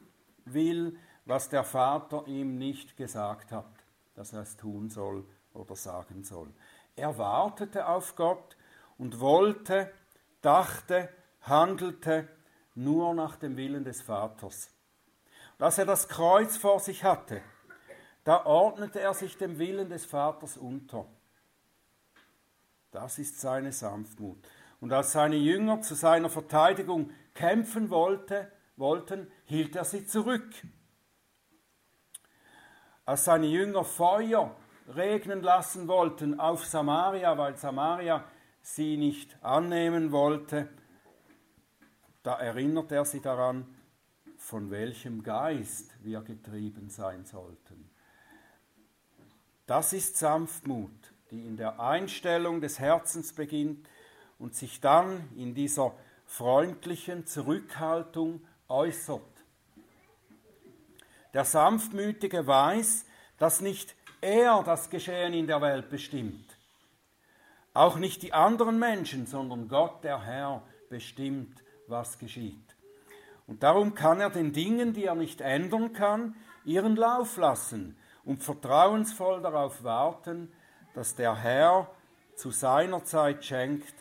will, 0.45 0.97
was 1.25 1.49
der 1.49 1.63
Vater 1.63 2.25
ihm 2.27 2.57
nicht 2.57 2.97
gesagt 2.97 3.51
hat, 3.51 3.74
dass 4.15 4.33
er 4.33 4.41
es 4.41 4.57
tun 4.57 4.89
soll 4.89 5.25
oder 5.53 5.75
sagen 5.75 6.23
soll. 6.23 6.51
Er 6.95 7.17
wartete 7.17 7.87
auf 7.87 8.15
Gott 8.15 8.57
und 8.97 9.19
wollte, 9.19 9.91
dachte, 10.41 11.09
handelte 11.41 12.27
nur 12.73 13.13
nach 13.13 13.35
dem 13.35 13.57
Willen 13.57 13.83
des 13.83 14.01
Vaters. 14.01 14.69
Und 15.57 15.65
als 15.65 15.77
er 15.77 15.85
das 15.85 16.07
Kreuz 16.07 16.57
vor 16.57 16.79
sich 16.79 17.03
hatte, 17.03 17.41
da 18.23 18.45
ordnete 18.45 18.99
er 18.99 19.13
sich 19.13 19.37
dem 19.37 19.59
Willen 19.59 19.89
des 19.89 20.05
Vaters 20.05 20.57
unter. 20.57 21.05
Das 22.91 23.19
ist 23.19 23.39
seine 23.39 23.71
Sanftmut. 23.71 24.37
Und 24.79 24.91
als 24.91 25.11
seine 25.11 25.35
Jünger 25.35 25.81
zu 25.81 25.95
seiner 25.95 26.29
Verteidigung 26.29 27.11
kämpfen 27.33 27.89
wollte, 27.89 28.51
wollten, 28.77 29.31
hielt 29.45 29.75
er 29.75 29.85
sie 29.85 30.05
zurück. 30.05 30.49
Als 33.05 33.25
seine 33.25 33.45
Jünger 33.45 33.83
Feuer 33.83 34.55
regnen 34.95 35.41
lassen 35.41 35.87
wollten 35.87 36.39
auf 36.39 36.65
Samaria, 36.65 37.37
weil 37.37 37.55
Samaria 37.55 38.23
sie 38.61 38.97
nicht 38.97 39.37
annehmen 39.43 40.11
wollte, 40.11 40.67
da 42.23 42.39
erinnert 42.39 42.91
er 42.91 43.05
sie 43.05 43.21
daran, 43.21 43.67
von 44.37 44.71
welchem 44.71 45.21
Geist 45.21 45.95
wir 46.03 46.21
getrieben 46.21 46.89
sein 46.89 47.25
sollten. 47.25 47.89
Das 49.67 49.93
ist 49.93 50.17
Sanftmut, 50.17 51.13
die 51.29 51.45
in 51.45 51.57
der 51.57 51.79
Einstellung 51.79 52.61
des 52.61 52.79
Herzens 52.79 53.33
beginnt 53.33 53.87
und 54.39 54.55
sich 54.55 54.81
dann 54.81 55.29
in 55.35 55.53
dieser 55.53 55.93
freundlichen 56.25 57.27
Zurückhaltung 57.27 58.41
äußert. 58.67 59.21
Der 61.35 61.43
Sanftmütige 61.43 62.47
weiß, 62.47 63.05
dass 63.37 63.59
nicht 63.59 63.93
er 64.21 64.63
das 64.63 64.89
Geschehen 64.89 65.33
in 65.33 65.47
der 65.47 65.59
Welt 65.59 65.89
bestimmt. 65.89 66.57
Auch 67.73 67.97
nicht 67.97 68.21
die 68.21 68.31
anderen 68.31 68.79
Menschen, 68.79 69.25
sondern 69.25 69.67
Gott, 69.67 70.01
der 70.05 70.23
Herr, 70.23 70.63
bestimmt, 70.89 71.61
was 71.87 72.19
geschieht. 72.19 72.77
Und 73.47 73.63
darum 73.63 73.95
kann 73.95 74.21
er 74.21 74.29
den 74.29 74.53
Dingen, 74.53 74.93
die 74.93 75.03
er 75.03 75.15
nicht 75.15 75.41
ändern 75.41 75.91
kann, 75.91 76.37
ihren 76.63 76.95
Lauf 76.95 77.35
lassen 77.35 77.97
und 78.23 78.41
vertrauensvoll 78.41 79.41
darauf 79.41 79.83
warten, 79.83 80.53
dass 80.93 81.15
der 81.15 81.35
Herr 81.35 81.91
zu 82.35 82.51
seiner 82.51 83.03
Zeit 83.03 83.43
schenkt, 83.43 83.93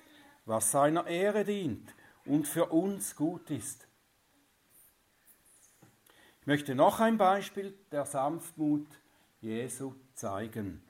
was 0.47 0.71
seiner 0.71 1.09
Ehre 1.09 1.43
dient 1.43 1.97
und 2.27 2.47
für 2.47 2.67
uns 2.67 3.17
gut 3.17 3.51
ist. 3.51 3.89
Ich 6.45 6.47
möchte 6.47 6.75
noch 6.75 7.01
ein 7.01 7.17
Beispiel 7.17 7.73
der 7.91 8.05
Sanftmut 8.05 8.87
Jesu 9.41 9.95
zeigen. 10.13 10.83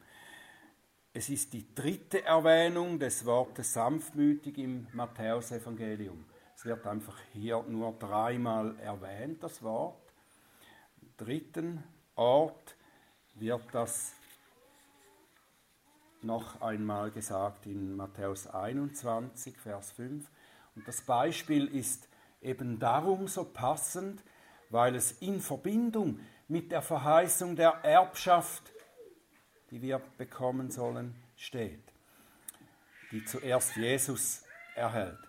Es 1.12 1.28
ist 1.28 1.52
die 1.52 1.72
dritte 1.76 2.24
Erwähnung 2.24 2.98
des 2.98 3.24
Wortes 3.24 3.72
sanftmütig 3.72 4.58
im 4.58 4.88
Matthäusevangelium. 4.94 6.24
Es 6.56 6.64
wird 6.64 6.84
einfach 6.88 7.16
hier 7.32 7.62
nur 7.68 7.92
dreimal 7.92 8.76
erwähnt, 8.80 9.44
das 9.44 9.62
Wort. 9.62 10.12
Im 11.00 11.16
dritten 11.24 11.84
Ort 12.16 12.74
wird 13.36 13.62
das 13.70 14.10
noch 16.22 16.60
einmal 16.62 17.12
gesagt 17.12 17.66
in 17.66 17.94
Matthäus 17.94 18.48
21, 18.48 19.56
Vers 19.56 19.92
5. 19.92 20.28
Und 20.74 20.88
das 20.88 21.02
Beispiel 21.02 21.68
ist 21.68 22.08
eben 22.42 22.80
darum 22.80 23.28
so 23.28 23.44
passend, 23.44 24.20
weil 24.74 24.96
es 24.96 25.12
in 25.12 25.40
Verbindung 25.40 26.18
mit 26.48 26.72
der 26.72 26.82
Verheißung 26.82 27.54
der 27.54 27.84
Erbschaft, 27.84 28.72
die 29.70 29.80
wir 29.80 30.00
bekommen 30.18 30.72
sollen, 30.72 31.14
steht, 31.36 31.84
die 33.12 33.24
zuerst 33.24 33.76
Jesus 33.76 34.42
erhält. 34.74 35.20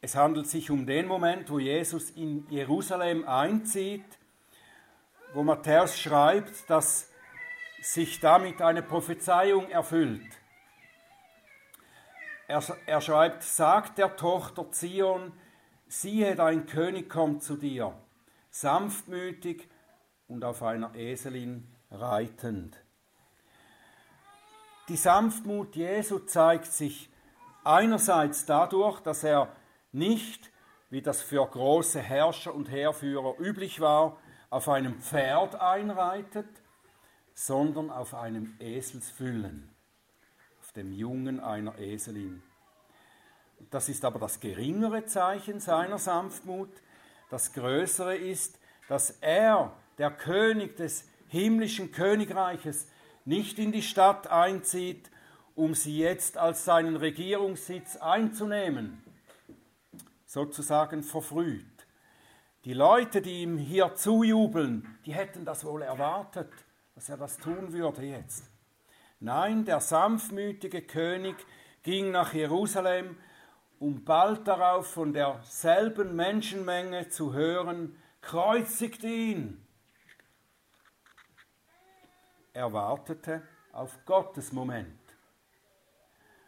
Es 0.00 0.14
handelt 0.14 0.46
sich 0.46 0.70
um 0.70 0.86
den 0.86 1.08
Moment, 1.08 1.50
wo 1.50 1.58
Jesus 1.58 2.10
in 2.10 2.48
Jerusalem 2.48 3.26
einzieht, 3.26 4.06
wo 5.34 5.42
Matthäus 5.42 5.98
schreibt, 5.98 6.70
dass 6.70 7.10
sich 7.82 8.20
damit 8.20 8.62
eine 8.62 8.82
Prophezeiung 8.82 9.68
erfüllt. 9.68 10.30
Er, 12.46 12.62
er 12.86 13.00
schreibt, 13.00 13.42
sagt 13.42 13.98
der 13.98 14.14
Tochter 14.14 14.70
Zion, 14.70 15.32
siehe, 15.86 16.34
dein 16.34 16.66
König 16.66 17.08
kommt 17.08 17.42
zu 17.42 17.56
dir, 17.56 17.94
sanftmütig 18.50 19.68
und 20.28 20.44
auf 20.44 20.62
einer 20.62 20.94
Eselin 20.94 21.66
reitend. 21.90 22.76
Die 24.88 24.96
Sanftmut 24.96 25.74
Jesu 25.74 26.20
zeigt 26.20 26.72
sich 26.72 27.10
einerseits 27.64 28.46
dadurch, 28.46 29.00
dass 29.00 29.24
er 29.24 29.54
nicht, 29.92 30.52
wie 30.90 31.02
das 31.02 31.22
für 31.22 31.44
große 31.44 32.00
Herrscher 32.00 32.54
und 32.54 32.70
Heerführer 32.70 33.38
üblich 33.40 33.80
war, 33.80 34.18
auf 34.50 34.68
einem 34.68 35.00
Pferd 35.00 35.56
einreitet, 35.56 36.48
sondern 37.34 37.90
auf 37.90 38.14
einem 38.14 38.54
Eselsfüllen, 38.60 39.68
auf 40.60 40.72
dem 40.72 40.92
Jungen 40.92 41.40
einer 41.40 41.78
Eselin. 41.78 42.42
Das 43.70 43.88
ist 43.88 44.04
aber 44.04 44.18
das 44.18 44.40
geringere 44.40 45.06
Zeichen 45.06 45.60
seiner 45.60 45.98
Sanftmut. 45.98 46.70
Das 47.30 47.52
größere 47.52 48.16
ist, 48.16 48.58
dass 48.88 49.10
er, 49.20 49.72
der 49.98 50.10
König 50.10 50.76
des 50.76 51.08
himmlischen 51.28 51.92
Königreiches, 51.92 52.86
nicht 53.24 53.58
in 53.58 53.72
die 53.72 53.82
Stadt 53.82 54.28
einzieht, 54.28 55.10
um 55.54 55.74
sie 55.74 55.98
jetzt 55.98 56.36
als 56.36 56.64
seinen 56.64 56.96
Regierungssitz 56.96 57.96
einzunehmen, 57.96 59.02
sozusagen 60.26 61.02
verfrüht. 61.02 61.64
Die 62.64 62.74
Leute, 62.74 63.22
die 63.22 63.42
ihm 63.42 63.58
hier 63.58 63.94
zujubeln, 63.94 64.98
die 65.06 65.14
hätten 65.14 65.44
das 65.44 65.64
wohl 65.64 65.82
erwartet, 65.82 66.52
dass 66.94 67.08
er 67.08 67.16
das 67.16 67.38
tun 67.38 67.72
würde 67.72 68.02
jetzt. 68.02 68.44
Nein, 69.18 69.64
der 69.64 69.80
sanftmütige 69.80 70.82
König 70.82 71.36
ging 71.82 72.10
nach 72.10 72.34
Jerusalem, 72.34 73.16
um 73.78 74.04
bald 74.04 74.46
darauf 74.48 74.86
von 74.86 75.12
derselben 75.12 76.16
Menschenmenge 76.16 77.08
zu 77.08 77.32
hören, 77.32 77.96
kreuzigt 78.20 79.04
ihn. 79.04 79.66
Er 82.52 82.72
wartete 82.72 83.42
auf 83.72 83.98
Gottes 84.06 84.52
Moment. 84.52 84.98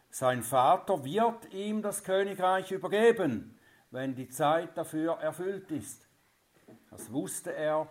Sein 0.09 0.41
Vater 0.41 1.03
wird 1.03 1.53
ihm 1.53 1.83
das 1.83 2.03
Königreich 2.03 2.71
übergeben, 2.71 3.59
wenn 3.91 4.15
die 4.15 4.29
Zeit 4.29 4.75
dafür 4.75 5.19
erfüllt 5.19 5.69
ist. 5.69 6.07
Das 6.89 7.11
wusste 7.11 7.53
er, 7.53 7.87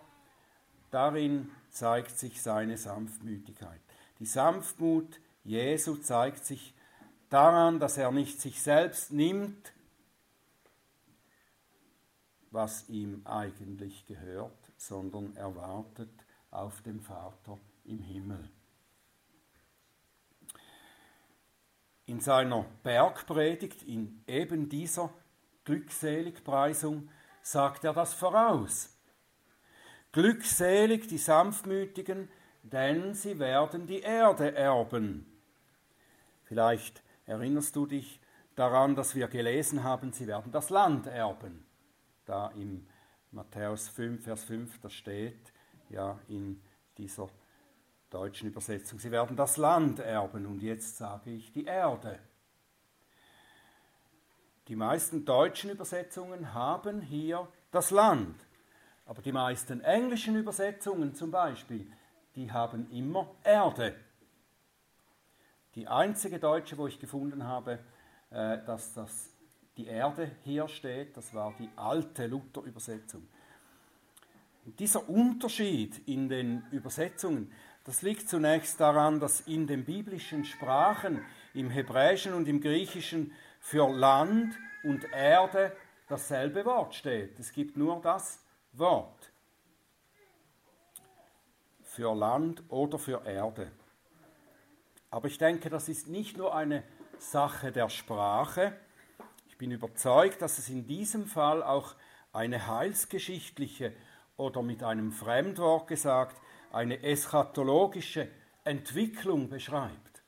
darin 0.91 1.49
zeigt 1.69 2.17
sich 2.19 2.41
seine 2.41 2.77
Sanftmütigkeit. 2.77 3.79
Die 4.19 4.25
Sanftmut 4.25 5.21
Jesu 5.45 5.95
zeigt 5.95 6.45
sich 6.45 6.73
daran, 7.29 7.79
dass 7.79 7.97
er 7.97 8.11
nicht 8.11 8.41
sich 8.41 8.61
selbst 8.61 9.11
nimmt, 9.11 9.73
was 12.51 12.89
ihm 12.89 13.21
eigentlich 13.25 14.05
gehört, 14.05 14.71
sondern 14.77 15.35
er 15.35 15.55
wartet 15.55 16.09
auf 16.51 16.81
den 16.81 16.99
Vater 16.99 17.59
im 17.85 18.01
Himmel. 18.01 18.49
In 22.05 22.19
seiner 22.21 22.65
Bergpredigt, 22.81 23.83
in 23.83 24.23
eben 24.25 24.67
dieser 24.67 25.13
Glückseligpreisung, 25.65 27.09
sagt 27.43 27.83
er 27.83 27.93
das 27.93 28.15
voraus. 28.15 28.95
Glückselig 30.11 31.07
die 31.07 31.19
Sanftmütigen, 31.19 32.29
denn 32.63 33.13
sie 33.13 33.37
werden 33.37 33.85
die 33.85 33.99
Erde 33.99 34.55
erben. 34.55 35.27
Vielleicht 36.45 37.03
erinnerst 37.29 37.75
du 37.75 37.85
dich 37.85 38.19
daran, 38.55 38.95
dass 38.95 39.15
wir 39.15 39.27
gelesen 39.27 39.83
haben, 39.83 40.11
sie 40.11 40.27
werden 40.27 40.51
das 40.51 40.69
Land 40.69 41.07
erben. 41.07 41.65
Da 42.25 42.47
im 42.49 42.87
Matthäus 43.31 43.87
5, 43.89 44.23
Vers 44.23 44.43
5, 44.43 44.79
das 44.81 44.93
steht 44.93 45.53
ja 45.89 46.19
in 46.27 46.61
dieser 46.97 47.29
deutschen 48.09 48.49
Übersetzung, 48.49 48.99
sie 48.99 49.11
werden 49.11 49.37
das 49.37 49.57
Land 49.57 49.99
erben 49.99 50.45
und 50.45 50.61
jetzt 50.61 50.97
sage 50.97 51.31
ich 51.31 51.51
die 51.51 51.65
Erde. 51.65 52.19
Die 54.67 54.75
meisten 54.75 55.25
deutschen 55.25 55.69
Übersetzungen 55.69 56.53
haben 56.53 57.01
hier 57.01 57.47
das 57.71 57.91
Land. 57.91 58.35
Aber 59.05 59.21
die 59.21 59.31
meisten 59.31 59.81
englischen 59.81 60.35
Übersetzungen 60.35 61.15
zum 61.15 61.31
Beispiel, 61.31 61.91
die 62.35 62.51
haben 62.51 62.89
immer 62.91 63.35
Erde. 63.43 63.95
Die 65.75 65.87
einzige 65.87 66.39
deutsche, 66.39 66.77
wo 66.77 66.87
ich 66.87 66.99
gefunden 66.99 67.43
habe, 67.43 67.79
äh, 68.31 68.57
dass 68.65 68.93
das 68.93 69.29
die 69.77 69.87
Erde 69.87 70.31
hier 70.43 70.67
steht, 70.67 71.15
das 71.15 71.33
war 71.33 71.53
die 71.57 71.69
alte 71.75 72.27
Luther-Übersetzung. 72.27 73.27
Dieser 74.65 75.07
Unterschied 75.09 76.07
in 76.07 76.27
den 76.27 76.63
Übersetzungen, 76.71 77.51
das 77.85 78.01
liegt 78.01 78.29
zunächst 78.29 78.79
daran, 78.79 79.19
dass 79.19 79.41
in 79.41 79.67
den 79.67 79.85
biblischen 79.85 80.43
Sprachen, 80.43 81.23
im 81.53 81.69
Hebräischen 81.69 82.33
und 82.33 82.47
im 82.47 82.61
Griechischen, 82.61 83.33
für 83.59 83.89
Land 83.89 84.55
und 84.83 85.05
Erde 85.11 85.75
dasselbe 86.07 86.65
Wort 86.65 86.93
steht. 86.95 87.39
Es 87.39 87.51
gibt 87.51 87.77
nur 87.77 88.01
das 88.01 88.43
Wort 88.73 89.31
für 91.83 92.13
Land 92.15 92.63
oder 92.69 92.99
für 92.99 93.25
Erde. 93.25 93.71
Aber 95.11 95.27
ich 95.27 95.37
denke, 95.37 95.69
das 95.69 95.89
ist 95.89 96.07
nicht 96.07 96.37
nur 96.37 96.55
eine 96.55 96.83
Sache 97.17 97.71
der 97.71 97.89
Sprache. 97.89 98.73
Ich 99.47 99.57
bin 99.57 99.71
überzeugt, 99.71 100.41
dass 100.41 100.57
es 100.57 100.69
in 100.69 100.87
diesem 100.87 101.25
Fall 101.25 101.63
auch 101.63 101.95
eine 102.31 102.67
heilsgeschichtliche 102.67 103.93
oder 104.37 104.61
mit 104.61 104.83
einem 104.83 105.11
Fremdwort 105.11 105.87
gesagt, 105.87 106.39
eine 106.71 107.01
eschatologische 107.01 108.29
Entwicklung 108.63 109.49
beschreibt. 109.49 110.23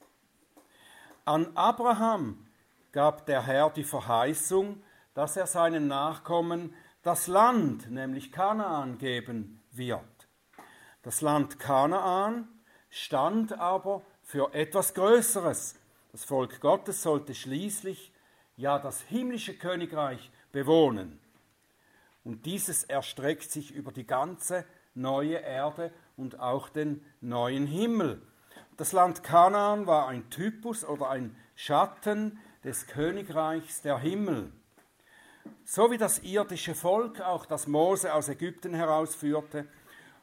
An 1.25 1.55
Abraham 1.55 2.47
gab 2.91 3.25
der 3.27 3.45
Herr 3.45 3.69
die 3.69 3.83
Verheißung, 3.83 4.83
dass 5.13 5.37
er 5.37 5.45
seinen 5.45 5.87
Nachkommen 5.87 6.73
das 7.03 7.27
Land, 7.27 7.89
nämlich 7.89 8.31
Kanaan, 8.31 8.97
geben 8.97 9.61
wird. 9.71 10.27
Das 11.03 11.21
Land 11.21 11.59
Kanaan 11.59 12.47
stand 12.89 13.57
aber 13.57 14.01
für 14.31 14.53
etwas 14.53 14.93
Größeres. 14.93 15.75
Das 16.13 16.23
Volk 16.23 16.61
Gottes 16.61 17.03
sollte 17.03 17.35
schließlich 17.35 18.13
ja 18.55 18.79
das 18.79 19.01
himmlische 19.01 19.57
Königreich 19.57 20.31
bewohnen. 20.53 21.19
Und 22.23 22.45
dieses 22.45 22.85
erstreckt 22.85 23.51
sich 23.51 23.71
über 23.71 23.91
die 23.91 24.07
ganze 24.07 24.63
neue 24.95 25.35
Erde 25.35 25.91
und 26.15 26.39
auch 26.39 26.69
den 26.69 27.03
neuen 27.19 27.67
Himmel. 27.67 28.21
Das 28.77 28.93
Land 28.93 29.21
Kanaan 29.21 29.85
war 29.85 30.07
ein 30.07 30.29
Typus 30.29 30.85
oder 30.85 31.09
ein 31.09 31.35
Schatten 31.55 32.39
des 32.63 32.87
Königreichs 32.87 33.81
der 33.81 33.99
Himmel. 33.99 34.49
So 35.65 35.91
wie 35.91 35.97
das 35.97 36.19
irdische 36.19 36.73
Volk 36.73 37.19
auch 37.19 37.45
das 37.45 37.67
Mose 37.67 38.13
aus 38.13 38.29
Ägypten 38.29 38.73
herausführte 38.75 39.67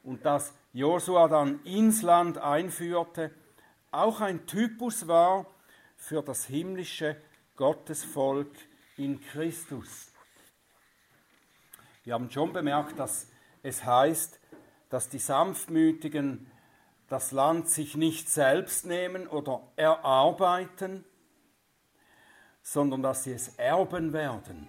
und 0.02 0.24
das 0.24 0.54
Josua 0.72 1.28
dann 1.28 1.62
ins 1.64 2.00
Land 2.00 2.38
einführte, 2.38 3.32
auch 3.90 4.20
ein 4.20 4.46
Typus 4.46 5.06
war 5.08 5.46
für 5.96 6.22
das 6.22 6.44
himmlische 6.46 7.16
Gottesvolk 7.56 8.54
in 8.96 9.20
Christus. 9.20 10.12
Wir 12.04 12.14
haben 12.14 12.30
schon 12.30 12.52
bemerkt, 12.52 12.98
dass 12.98 13.28
es 13.62 13.84
heißt, 13.84 14.40
dass 14.88 15.08
die 15.08 15.18
Sanftmütigen 15.18 16.50
das 17.08 17.32
Land 17.32 17.68
sich 17.68 17.96
nicht 17.96 18.28
selbst 18.28 18.86
nehmen 18.86 19.26
oder 19.26 19.62
erarbeiten, 19.76 21.04
sondern 22.62 23.02
dass 23.02 23.24
sie 23.24 23.32
es 23.32 23.56
erben 23.56 24.12
werden. 24.12 24.68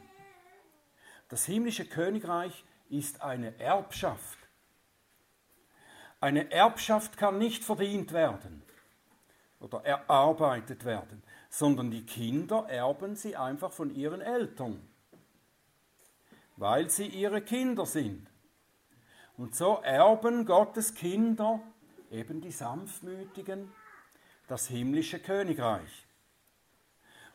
Das 1.28 1.46
himmlische 1.46 1.86
Königreich 1.86 2.64
ist 2.90 3.22
eine 3.22 3.60
Erbschaft. 3.60 4.40
Eine 6.22 6.52
Erbschaft 6.52 7.18
kann 7.18 7.38
nicht 7.38 7.64
verdient 7.64 8.14
werden 8.14 8.64
oder 9.60 9.84
erarbeitet 9.86 10.86
werden, 10.86 11.22
sondern 11.50 11.92
die 11.92 12.06
Kinder 12.06 12.66
erben 12.70 13.16
sie 13.16 13.36
einfach 13.36 13.72
von 13.72 13.94
ihren 13.94 14.22
Eltern, 14.22 14.82
weil 16.56 16.90
sie 16.90 17.08
ihre 17.08 17.42
Kinder 17.42 17.86
sind. 17.86 18.28
Und 19.38 19.56
so 19.56 19.80
erben 19.84 20.46
Gottes 20.46 20.94
Kinder, 20.94 21.62
eben 22.12 22.42
die 22.42 22.52
Sanftmütigen, 22.52 23.72
das 24.48 24.68
himmlische 24.68 25.20
Königreich. 25.20 26.06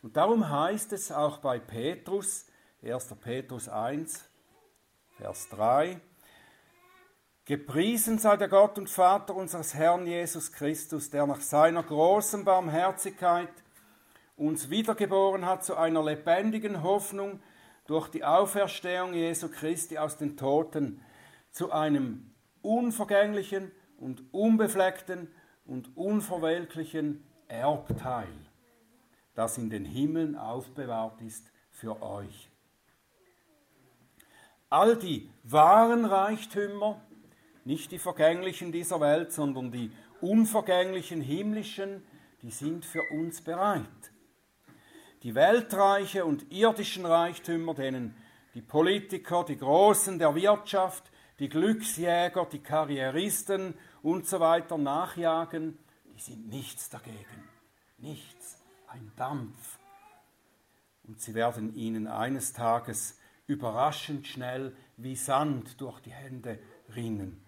Und 0.02 0.16
darum 0.16 0.50
heißt 0.50 0.92
es 0.92 1.10
auch 1.10 1.38
bei 1.38 1.58
Petrus, 1.58 2.46
1. 2.82 3.14
Petrus 3.20 3.68
1, 3.68 4.28
Vers 5.16 5.48
3, 5.48 6.00
Gepriesen 7.46 8.18
sei 8.18 8.38
der 8.38 8.48
Gott 8.48 8.78
und 8.78 8.88
Vater 8.88 9.35
unseres 9.35 9.74
Herrn 9.74 10.07
Jesus 10.07 10.50
Christus, 10.50 11.11
der 11.11 11.26
nach 11.26 11.42
seiner 11.42 11.83
großen 11.83 12.42
Barmherzigkeit 12.42 13.50
uns 14.38 14.70
wiedergeboren 14.70 15.44
hat 15.44 15.62
zu 15.62 15.76
einer 15.76 16.02
lebendigen 16.02 16.83
Hoffnung 16.83 17.40
durch 17.87 18.09
die 18.09 18.24
Auferstehung 18.24 19.12
Jesu 19.12 19.50
Christi 19.50 19.98
aus 19.98 20.16
den 20.16 20.38
Toten, 20.38 21.02
zu 21.50 21.70
einem 21.70 22.30
unvergänglichen 22.62 23.70
und 23.98 24.22
unbefleckten 24.33 25.28
und 25.66 25.94
unverwelklichen 25.98 27.26
Erbteil, 27.48 28.33
das 29.35 29.59
in 29.59 29.68
den 29.68 29.85
Himmeln 29.85 30.35
aufbewahrt 30.35 31.20
ist 31.20 31.52
für 31.70 32.00
euch. 32.00 32.50
All 34.70 34.96
die 34.96 35.30
wahren 35.42 36.07
Reichtümer, 36.07 37.02
nicht 37.64 37.92
die 37.92 37.98
vergänglichen 37.98 38.72
dieser 38.72 39.00
Welt, 39.00 39.33
sondern 39.33 39.72
die 39.72 39.90
unvergänglichen 40.20 41.20
himmlischen, 41.20 42.03
die 42.42 42.50
sind 42.50 42.85
für 42.85 43.03
uns 43.11 43.40
bereit. 43.42 43.88
Die 45.22 45.35
Weltreiche 45.35 46.24
und 46.24 46.53
irdischen 46.53 47.07
Reichtümer, 47.07 47.74
denen 47.74 48.14
die 48.55 48.62
Politiker, 48.62 49.44
die 49.44 49.57
Großen 49.57 50.18
der 50.18 50.35
Wirtschaft, 50.35 51.11
die 51.38 51.48
Glücksjäger, 51.48 52.46
die 52.46 52.62
Karrieristen 52.62 53.74
und 54.03 54.27
so 54.27 54.40
weiter 54.40 54.79
nachjagen, 54.79 55.79
die 56.14 56.20
sind 56.20 56.48
nichts 56.48 56.90
dagegen. 56.90 57.48
Nichts, 57.98 58.62
ein 58.87 59.11
Dampf. 59.16 59.79
Und 61.05 61.20
sie 61.20 61.35
werden 61.35 61.74
ihnen 61.74 62.07
eines 62.07 62.53
Tages 62.53 63.18
überraschend 63.46 64.27
schnell 64.27 64.77
wie 64.96 65.16
Sand 65.16 65.81
durch 65.81 66.00
die 66.00 66.12
Hände 66.12 66.59
rinnen. 66.94 67.43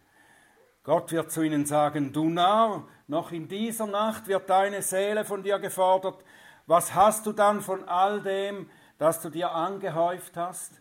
Gott 0.87 1.11
wird 1.11 1.33
zu 1.33 1.43
ihnen 1.43 1.67
sagen, 1.67 2.13
du 2.13 2.29
Narr, 2.29 2.87
noch 3.09 3.33
in 3.33 3.49
dieser 3.49 3.89
Nacht 3.89 4.29
wird 4.29 4.49
deine 4.49 4.83
Seele 4.83 5.25
von 5.25 5.43
dir 5.43 5.59
gefordert. 5.59 6.23
Was 6.67 6.95
hast 6.95 7.27
du 7.27 7.33
dann 7.33 7.61
von 7.61 7.89
all 7.89 8.23
dem, 8.23 8.71
das 8.97 9.21
du 9.21 9.29
dir 9.29 9.51
angehäuft 9.51 10.37
hast? 10.37 10.81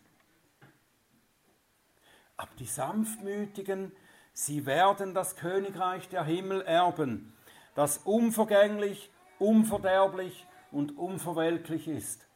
Aber 2.38 2.52
die 2.60 2.68
Sanftmütigen, 2.68 3.92
sie 4.32 4.68
werden 4.68 5.16
das 5.16 5.38
Königreich 5.38 6.08
der 6.08 6.24
Himmel 6.24 6.62
erben, 6.62 7.34
das 7.74 7.98
unvergänglich, 7.98 9.10
unverderblich 9.40 10.46
und 10.72 10.96
unverwelklich 11.00 11.88
ist. 11.88 12.28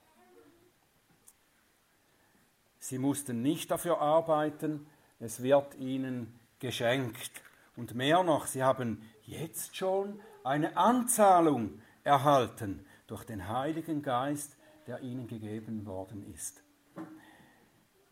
Sie 2.79 2.97
mussten 2.97 3.43
nicht 3.43 3.69
dafür 3.69 4.01
arbeiten, 4.01 4.87
es 5.19 5.43
wird 5.43 5.75
ihnen 5.75 6.39
geschenkt. 6.57 7.43
Und 7.75 7.95
mehr 7.95 8.23
noch, 8.23 8.45
sie 8.47 8.63
haben 8.63 9.01
jetzt 9.23 9.75
schon 9.75 10.19
eine 10.43 10.75
Anzahlung 10.77 11.81
erhalten 12.03 12.85
durch 13.07 13.23
den 13.23 13.47
Heiligen 13.47 14.01
Geist, 14.01 14.57
der 14.87 15.01
ihnen 15.01 15.27
gegeben 15.27 15.85
worden 15.85 16.23
ist. 16.33 16.63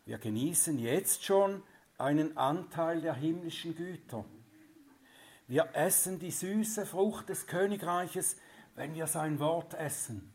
Wir 0.04 0.18
genießen 0.18 0.78
jetzt 0.78 1.24
schon 1.24 1.62
einen 1.98 2.36
Anteil 2.36 3.00
der 3.00 3.14
himmlischen 3.14 3.74
Güter. 3.74 4.24
Wir 5.46 5.70
essen 5.72 6.18
die 6.18 6.30
süße 6.30 6.86
Frucht 6.86 7.28
des 7.28 7.46
Königreiches, 7.46 8.36
wenn 8.74 8.94
wir 8.94 9.06
sein 9.06 9.40
Wort 9.40 9.74
essen. 9.74 10.34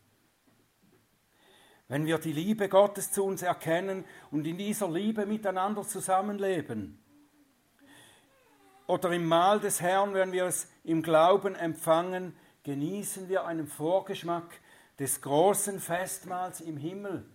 Wenn 1.87 2.05
wir 2.05 2.17
die 2.17 2.33
Liebe 2.33 2.69
Gottes 2.69 3.11
zu 3.11 3.23
uns 3.23 3.41
erkennen 3.41 4.05
und 4.31 4.45
in 4.45 4.57
dieser 4.57 4.89
Liebe 4.89 5.25
miteinander 5.25 5.83
zusammenleben 5.83 7.02
oder 8.87 9.11
im 9.11 9.25
Mahl 9.25 9.59
des 9.59 9.81
Herrn, 9.81 10.13
wenn 10.13 10.31
wir 10.31 10.45
es 10.45 10.67
im 10.83 11.01
Glauben 11.01 11.55
empfangen, 11.55 12.35
genießen 12.63 13.29
wir 13.29 13.45
einen 13.45 13.67
Vorgeschmack 13.67 14.59
des 14.99 15.21
großen 15.21 15.79
Festmahls 15.79 16.61
im 16.61 16.77
Himmel. 16.77 17.25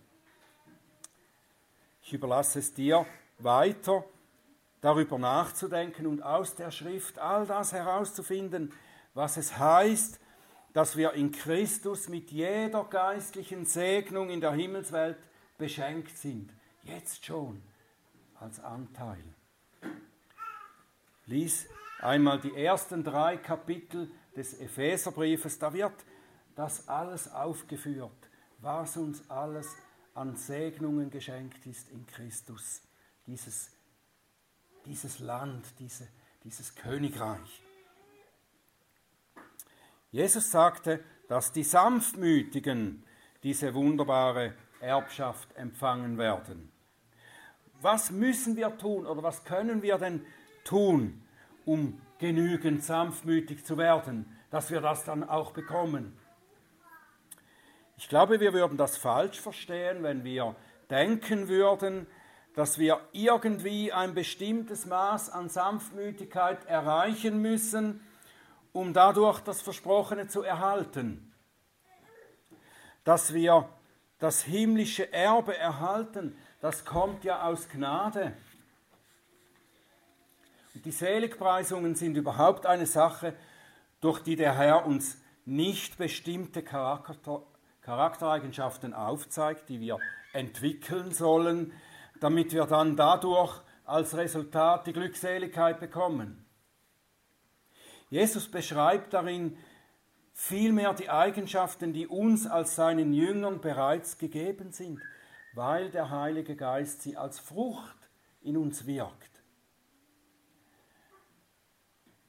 Ich 2.01 2.13
überlasse 2.13 2.59
es 2.59 2.73
dir 2.73 3.05
weiter 3.37 4.03
darüber 4.81 5.19
nachzudenken 5.19 6.07
und 6.07 6.21
aus 6.23 6.55
der 6.55 6.71
Schrift 6.71 7.19
all 7.19 7.45
das 7.45 7.73
herauszufinden, 7.73 8.73
was 9.13 9.37
es 9.37 9.57
heißt, 9.57 10.19
dass 10.73 10.95
wir 10.95 11.13
in 11.13 11.31
Christus 11.31 12.07
mit 12.07 12.31
jeder 12.31 12.85
geistlichen 12.85 13.65
Segnung 13.65 14.29
in 14.29 14.39
der 14.39 14.53
Himmelswelt 14.53 15.17
beschenkt 15.57 16.17
sind. 16.17 16.53
Jetzt 16.83 17.25
schon 17.25 17.61
als 18.39 18.59
Anteil. 18.59 19.23
Lies 21.29 21.67
einmal 21.99 22.39
die 22.41 22.55
ersten 22.55 23.03
drei 23.03 23.37
Kapitel 23.37 24.09
des 24.35 24.59
Epheserbriefes, 24.59 25.59
da 25.59 25.71
wird 25.71 25.93
das 26.55 26.87
alles 26.87 27.31
aufgeführt, 27.31 28.29
was 28.57 28.97
uns 28.97 29.29
alles 29.29 29.75
an 30.15 30.35
Segnungen 30.35 31.11
geschenkt 31.11 31.67
ist 31.67 31.91
in 31.91 32.07
Christus. 32.07 32.81
Dieses, 33.27 33.69
dieses 34.87 35.19
Land, 35.19 35.65
diese, 35.77 36.07
dieses 36.43 36.73
Königreich. 36.73 37.61
Jesus 40.11 40.49
sagte, 40.49 41.03
dass 41.27 41.51
die 41.51 41.63
Sanftmütigen 41.63 43.03
diese 43.43 43.75
wunderbare 43.75 44.55
Erbschaft 44.81 45.55
empfangen 45.55 46.17
werden. 46.17 46.71
was 47.81 48.09
müssen 48.09 48.55
wir 48.55 48.75
tun 48.79 49.05
oder 49.05 49.21
was 49.21 49.43
können 49.43 49.83
wir 49.83 49.99
denn 49.99 50.21
tun, 50.21 50.38
um 50.71 52.01
genügend 52.19 52.83
sanftmütig 52.83 53.65
zu 53.65 53.77
werden, 53.77 54.25
dass 54.51 54.71
wir 54.71 54.81
das 54.81 55.03
dann 55.05 55.23
auch 55.23 55.51
bekommen? 55.51 56.17
Ich 57.97 58.07
glaube, 58.07 58.39
wir 58.39 58.53
würden 58.53 58.77
das 58.77 58.97
falsch 58.97 59.39
verstehen, 59.39 60.03
wenn 60.03 60.23
wir 60.23 60.55
denken 60.89 61.47
würden, 61.47 62.07
dass 62.55 62.79
wir 62.79 62.99
irgendwie 63.11 63.93
ein 63.93 64.13
bestimmtes 64.13 64.85
Maß 64.85 65.29
an 65.29 65.49
Sanftmütigkeit 65.49 66.65
erreichen 66.65 67.41
müssen, 67.41 68.01
um 68.71 68.93
dadurch 68.93 69.39
das 69.41 69.61
Versprochene 69.61 70.27
zu 70.27 70.43
erhalten. 70.43 71.33
Dass 73.03 73.33
wir 73.33 73.69
das 74.17 74.43
himmlische 74.43 75.11
Erbe 75.13 75.57
erhalten, 75.57 76.37
das 76.61 76.85
kommt 76.85 77.23
ja 77.23 77.43
aus 77.43 77.69
Gnade. 77.69 78.33
Die 80.85 80.91
Seligpreisungen 80.91 81.95
sind 81.95 82.15
überhaupt 82.15 82.65
eine 82.65 82.85
Sache, 82.85 83.33
durch 84.01 84.21
die 84.21 84.35
der 84.35 84.55
Herr 84.55 84.85
uns 84.85 85.21
nicht 85.45 85.97
bestimmte 85.97 86.63
Charakter, 86.63 87.43
Charaktereigenschaften 87.81 88.93
aufzeigt, 88.93 89.67
die 89.69 89.79
wir 89.79 89.97
entwickeln 90.31 91.11
sollen, 91.11 91.73
damit 92.19 92.53
wir 92.53 92.65
dann 92.65 92.95
dadurch 92.95 93.61
als 93.85 94.15
Resultat 94.15 94.85
die 94.87 94.93
Glückseligkeit 94.93 95.79
bekommen. 95.79 96.45
Jesus 98.09 98.49
beschreibt 98.49 99.13
darin 99.13 99.57
vielmehr 100.33 100.93
die 100.93 101.09
Eigenschaften, 101.09 101.93
die 101.93 102.07
uns 102.07 102.47
als 102.47 102.75
seinen 102.75 103.13
Jüngern 103.13 103.59
bereits 103.59 104.17
gegeben 104.17 104.71
sind, 104.71 105.01
weil 105.53 105.89
der 105.89 106.09
Heilige 106.09 106.55
Geist 106.55 107.01
sie 107.01 107.17
als 107.17 107.39
Frucht 107.39 107.97
in 108.41 108.55
uns 108.55 108.85
wirkt. 108.85 109.28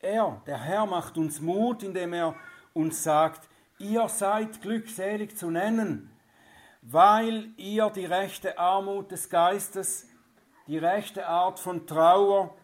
Er, 0.02 0.40
der 0.46 0.58
Herr, 0.58 0.86
macht 0.86 1.18
uns 1.18 1.40
Mut, 1.40 1.82
indem 1.82 2.14
er 2.14 2.34
uns 2.72 3.02
sagt, 3.02 3.48
ihr 3.78 4.08
seid 4.08 4.62
glückselig 4.62 5.36
zu 5.36 5.50
nennen, 5.50 6.10
weil 6.80 7.50
ihr 7.58 7.90
die 7.90 8.06
rechte 8.06 8.58
Armut 8.58 9.10
des 9.10 9.28
Geistes, 9.28 10.08
die 10.66 10.78
rechte 10.78 11.26
Art 11.26 11.58
von 11.58 11.86
Trauer 11.86 12.54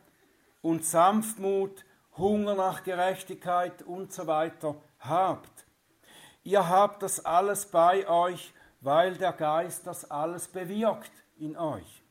und 0.62 0.84
Sanftmut, 0.84 1.84
Hunger 2.16 2.54
nach 2.54 2.82
Gerechtigkeit 2.82 3.82
und 3.82 4.12
so 4.12 4.26
weiter 4.26 4.76
habt. 5.00 5.66
Ihr 6.42 6.66
habt 6.66 7.02
das 7.02 7.24
alles 7.24 7.66
bei 7.66 8.08
euch, 8.08 8.54
weil 8.80 9.16
der 9.16 9.32
Geist 9.32 9.86
das 9.86 10.10
alles 10.10 10.48
bewirkt 10.48 11.12
in 11.38 11.56
euch. 11.56 12.02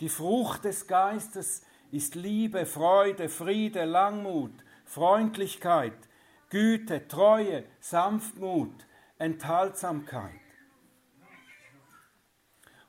Die 0.00 0.08
Frucht 0.08 0.64
des 0.64 0.86
Geistes 0.86 1.65
ist 1.90 2.14
Liebe, 2.14 2.66
Freude, 2.66 3.28
Friede, 3.28 3.84
Langmut, 3.84 4.52
Freundlichkeit, 4.84 5.96
Güte, 6.50 7.08
Treue, 7.08 7.64
Sanftmut, 7.80 8.86
Enthaltsamkeit. 9.18 10.40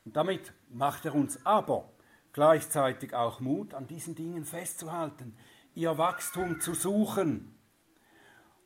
Und 0.05 0.15
damit 0.15 0.53
macht 0.69 1.05
er 1.05 1.15
uns 1.15 1.45
aber 1.45 1.89
gleichzeitig 2.33 3.13
auch 3.13 3.39
Mut, 3.39 3.73
an 3.73 3.87
diesen 3.87 4.15
Dingen 4.15 4.45
festzuhalten, 4.45 5.35
ihr 5.73 5.97
Wachstum 5.97 6.61
zu 6.61 6.73
suchen 6.75 7.57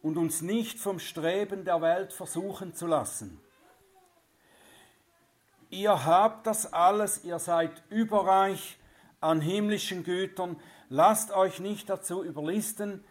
und 0.01 0.17
uns 0.17 0.41
nicht 0.41 0.77
vom 0.77 0.99
Streben 0.99 1.63
der 1.63 1.81
Welt 1.81 2.11
versuchen 2.13 2.73
zu 2.73 2.85
lassen. 2.85 3.39
Ihr 5.69 6.05
habt 6.05 6.47
das 6.47 6.73
alles, 6.73 7.23
ihr 7.23 7.39
seid 7.39 7.83
überreich 7.89 8.77
an 9.21 9.39
himmlischen 9.39 10.03
Gütern, 10.03 10.57
lasst 10.89 11.31
euch 11.31 11.59
nicht 11.59 11.89
dazu 11.89 12.23
überlisten, 12.23 13.03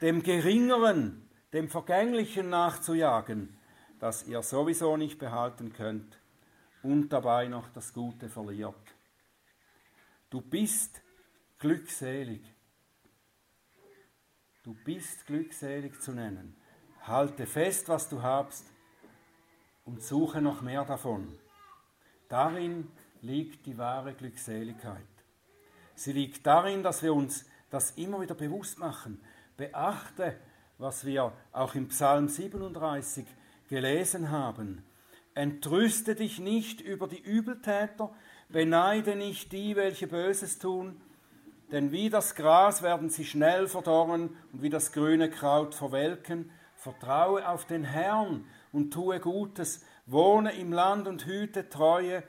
dem 0.00 0.22
Geringeren, 0.22 1.28
dem 1.52 1.68
Vergänglichen 1.68 2.48
nachzujagen, 2.48 3.56
das 4.00 4.26
ihr 4.26 4.42
sowieso 4.42 4.96
nicht 4.96 5.18
behalten 5.18 5.72
könnt 5.72 6.18
und 6.82 7.08
dabei 7.10 7.48
noch 7.48 7.68
das 7.68 7.92
Gute 7.92 8.28
verliert. 8.28 8.74
Du 10.30 10.40
bist 10.40 11.00
glückselig. 11.58 12.42
Du 14.62 14.74
bist 14.84 15.26
glückselig 15.26 16.00
zu 16.00 16.12
nennen. 16.12 16.56
Halte 17.02 17.46
fest, 17.46 17.88
was 17.88 18.08
du 18.08 18.22
hast 18.22 18.66
und 19.84 20.02
suche 20.02 20.40
noch 20.40 20.62
mehr 20.62 20.84
davon. 20.84 21.38
Darin 22.28 22.90
liegt 23.24 23.66
die 23.66 23.78
wahre 23.78 24.12
Glückseligkeit. 24.14 25.00
Sie 25.94 26.12
liegt 26.12 26.46
darin, 26.46 26.82
dass 26.82 27.02
wir 27.02 27.14
uns 27.14 27.46
das 27.70 27.92
immer 27.92 28.20
wieder 28.20 28.34
bewusst 28.34 28.78
machen. 28.78 29.20
Beachte, 29.56 30.36
was 30.78 31.04
wir 31.04 31.32
auch 31.52 31.74
im 31.74 31.88
Psalm 31.88 32.28
37 32.28 33.24
gelesen 33.68 34.30
haben. 34.30 34.84
Entrüste 35.34 36.14
dich 36.14 36.38
nicht 36.38 36.80
über 36.80 37.08
die 37.08 37.20
Übeltäter, 37.20 38.12
beneide 38.48 39.16
nicht 39.16 39.52
die, 39.52 39.74
welche 39.74 40.06
Böses 40.06 40.58
tun, 40.58 41.00
denn 41.72 41.92
wie 41.92 42.10
das 42.10 42.34
Gras 42.34 42.82
werden 42.82 43.08
sie 43.08 43.24
schnell 43.24 43.66
verdorren 43.66 44.36
und 44.52 44.62
wie 44.62 44.70
das 44.70 44.92
grüne 44.92 45.30
Kraut 45.30 45.74
verwelken. 45.74 46.50
Vertraue 46.76 47.48
auf 47.48 47.64
den 47.64 47.84
Herrn 47.84 48.44
und 48.70 48.92
tue 48.92 49.18
Gutes, 49.18 49.84
wohne 50.06 50.52
im 50.52 50.72
Land 50.72 51.08
und 51.08 51.24
hüte 51.24 51.68
Treue. 51.70 52.22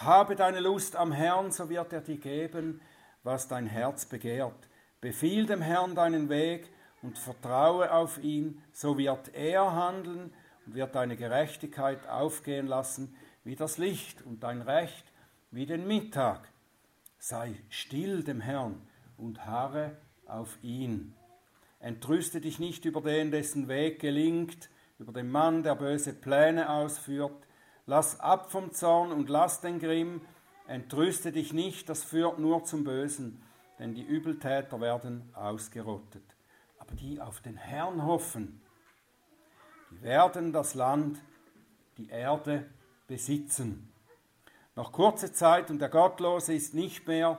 Habe 0.00 0.36
deine 0.36 0.60
Lust 0.60 0.94
am 0.94 1.10
Herrn, 1.10 1.50
so 1.50 1.68
wird 1.68 1.92
er 1.92 2.00
dir 2.00 2.18
geben, 2.18 2.80
was 3.24 3.48
dein 3.48 3.66
Herz 3.66 4.06
begehrt. 4.06 4.68
Befiehl 5.00 5.44
dem 5.44 5.60
Herrn 5.60 5.96
deinen 5.96 6.28
Weg 6.28 6.70
und 7.02 7.18
vertraue 7.18 7.92
auf 7.92 8.18
ihn, 8.18 8.62
so 8.70 8.96
wird 8.96 9.34
er 9.34 9.74
handeln 9.74 10.32
und 10.66 10.74
wird 10.76 10.94
deine 10.94 11.16
Gerechtigkeit 11.16 12.08
aufgehen 12.08 12.68
lassen 12.68 13.16
wie 13.42 13.56
das 13.56 13.76
Licht 13.76 14.22
und 14.22 14.44
dein 14.44 14.62
Recht 14.62 15.12
wie 15.50 15.66
den 15.66 15.88
Mittag. 15.88 16.48
Sei 17.18 17.56
still 17.68 18.22
dem 18.22 18.40
Herrn 18.40 18.80
und 19.16 19.46
harre 19.46 19.96
auf 20.26 20.62
ihn. 20.62 21.12
Entrüste 21.80 22.40
dich 22.40 22.60
nicht 22.60 22.84
über 22.84 23.00
den, 23.00 23.32
dessen 23.32 23.66
Weg 23.66 23.98
gelingt, 23.98 24.70
über 25.00 25.12
den 25.12 25.28
Mann, 25.28 25.64
der 25.64 25.74
böse 25.74 26.12
Pläne 26.12 26.70
ausführt. 26.70 27.47
Lass 27.88 28.20
ab 28.20 28.50
vom 28.50 28.74
Zorn 28.74 29.12
und 29.12 29.30
lass 29.30 29.62
den 29.62 29.78
Grimm. 29.78 30.20
Entrüste 30.66 31.32
dich 31.32 31.54
nicht, 31.54 31.88
das 31.88 32.04
führt 32.04 32.38
nur 32.38 32.62
zum 32.64 32.84
Bösen, 32.84 33.42
denn 33.78 33.94
die 33.94 34.02
Übeltäter 34.02 34.78
werden 34.82 35.34
ausgerottet. 35.34 36.36
Aber 36.78 36.94
die 36.94 37.18
auf 37.18 37.40
den 37.40 37.56
Herrn 37.56 38.04
hoffen, 38.04 38.60
die 39.90 40.02
werden 40.02 40.52
das 40.52 40.74
Land, 40.74 41.18
die 41.96 42.10
Erde 42.10 42.66
besitzen. 43.06 43.90
Noch 44.76 44.92
kurze 44.92 45.32
Zeit 45.32 45.70
und 45.70 45.78
der 45.78 45.88
Gottlose 45.88 46.52
ist 46.52 46.74
nicht 46.74 47.08
mehr, 47.08 47.38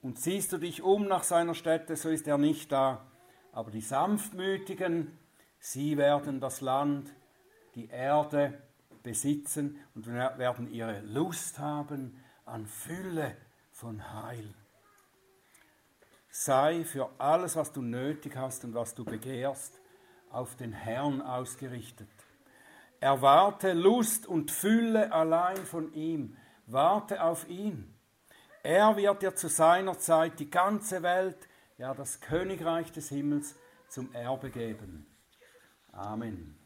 und 0.00 0.18
siehst 0.18 0.54
du 0.54 0.56
dich 0.56 0.82
um 0.82 1.06
nach 1.06 1.24
seiner 1.24 1.54
Stätte, 1.54 1.94
so 1.96 2.08
ist 2.08 2.26
er 2.26 2.38
nicht 2.38 2.72
da. 2.72 3.06
Aber 3.52 3.70
die 3.70 3.82
Sanftmütigen, 3.82 5.18
sie 5.58 5.98
werden 5.98 6.40
das 6.40 6.62
Land, 6.62 7.14
die 7.74 7.88
Erde 7.88 8.58
besitzen 9.02 9.78
und 9.94 10.06
werden 10.06 10.70
ihre 10.70 11.00
Lust 11.00 11.58
haben 11.58 12.22
an 12.44 12.66
Fülle 12.66 13.36
von 13.70 14.12
Heil. 14.12 14.54
Sei 16.30 16.84
für 16.84 17.10
alles, 17.18 17.56
was 17.56 17.72
du 17.72 17.82
nötig 17.82 18.36
hast 18.36 18.64
und 18.64 18.74
was 18.74 18.94
du 18.94 19.04
begehrst, 19.04 19.78
auf 20.30 20.56
den 20.56 20.72
Herrn 20.72 21.20
ausgerichtet. 21.20 22.08
Erwarte 23.00 23.72
Lust 23.72 24.26
und 24.26 24.50
Fülle 24.50 25.12
allein 25.12 25.56
von 25.56 25.92
ihm. 25.92 26.36
Warte 26.66 27.22
auf 27.22 27.48
ihn. 27.48 27.94
Er 28.62 28.96
wird 28.96 29.22
dir 29.22 29.34
zu 29.34 29.48
seiner 29.48 29.98
Zeit 29.98 30.38
die 30.38 30.50
ganze 30.50 31.02
Welt, 31.02 31.48
ja 31.78 31.94
das 31.94 32.20
Königreich 32.20 32.92
des 32.92 33.08
Himmels 33.08 33.56
zum 33.88 34.12
Erbe 34.14 34.50
geben. 34.50 35.06
Amen. 35.90 36.61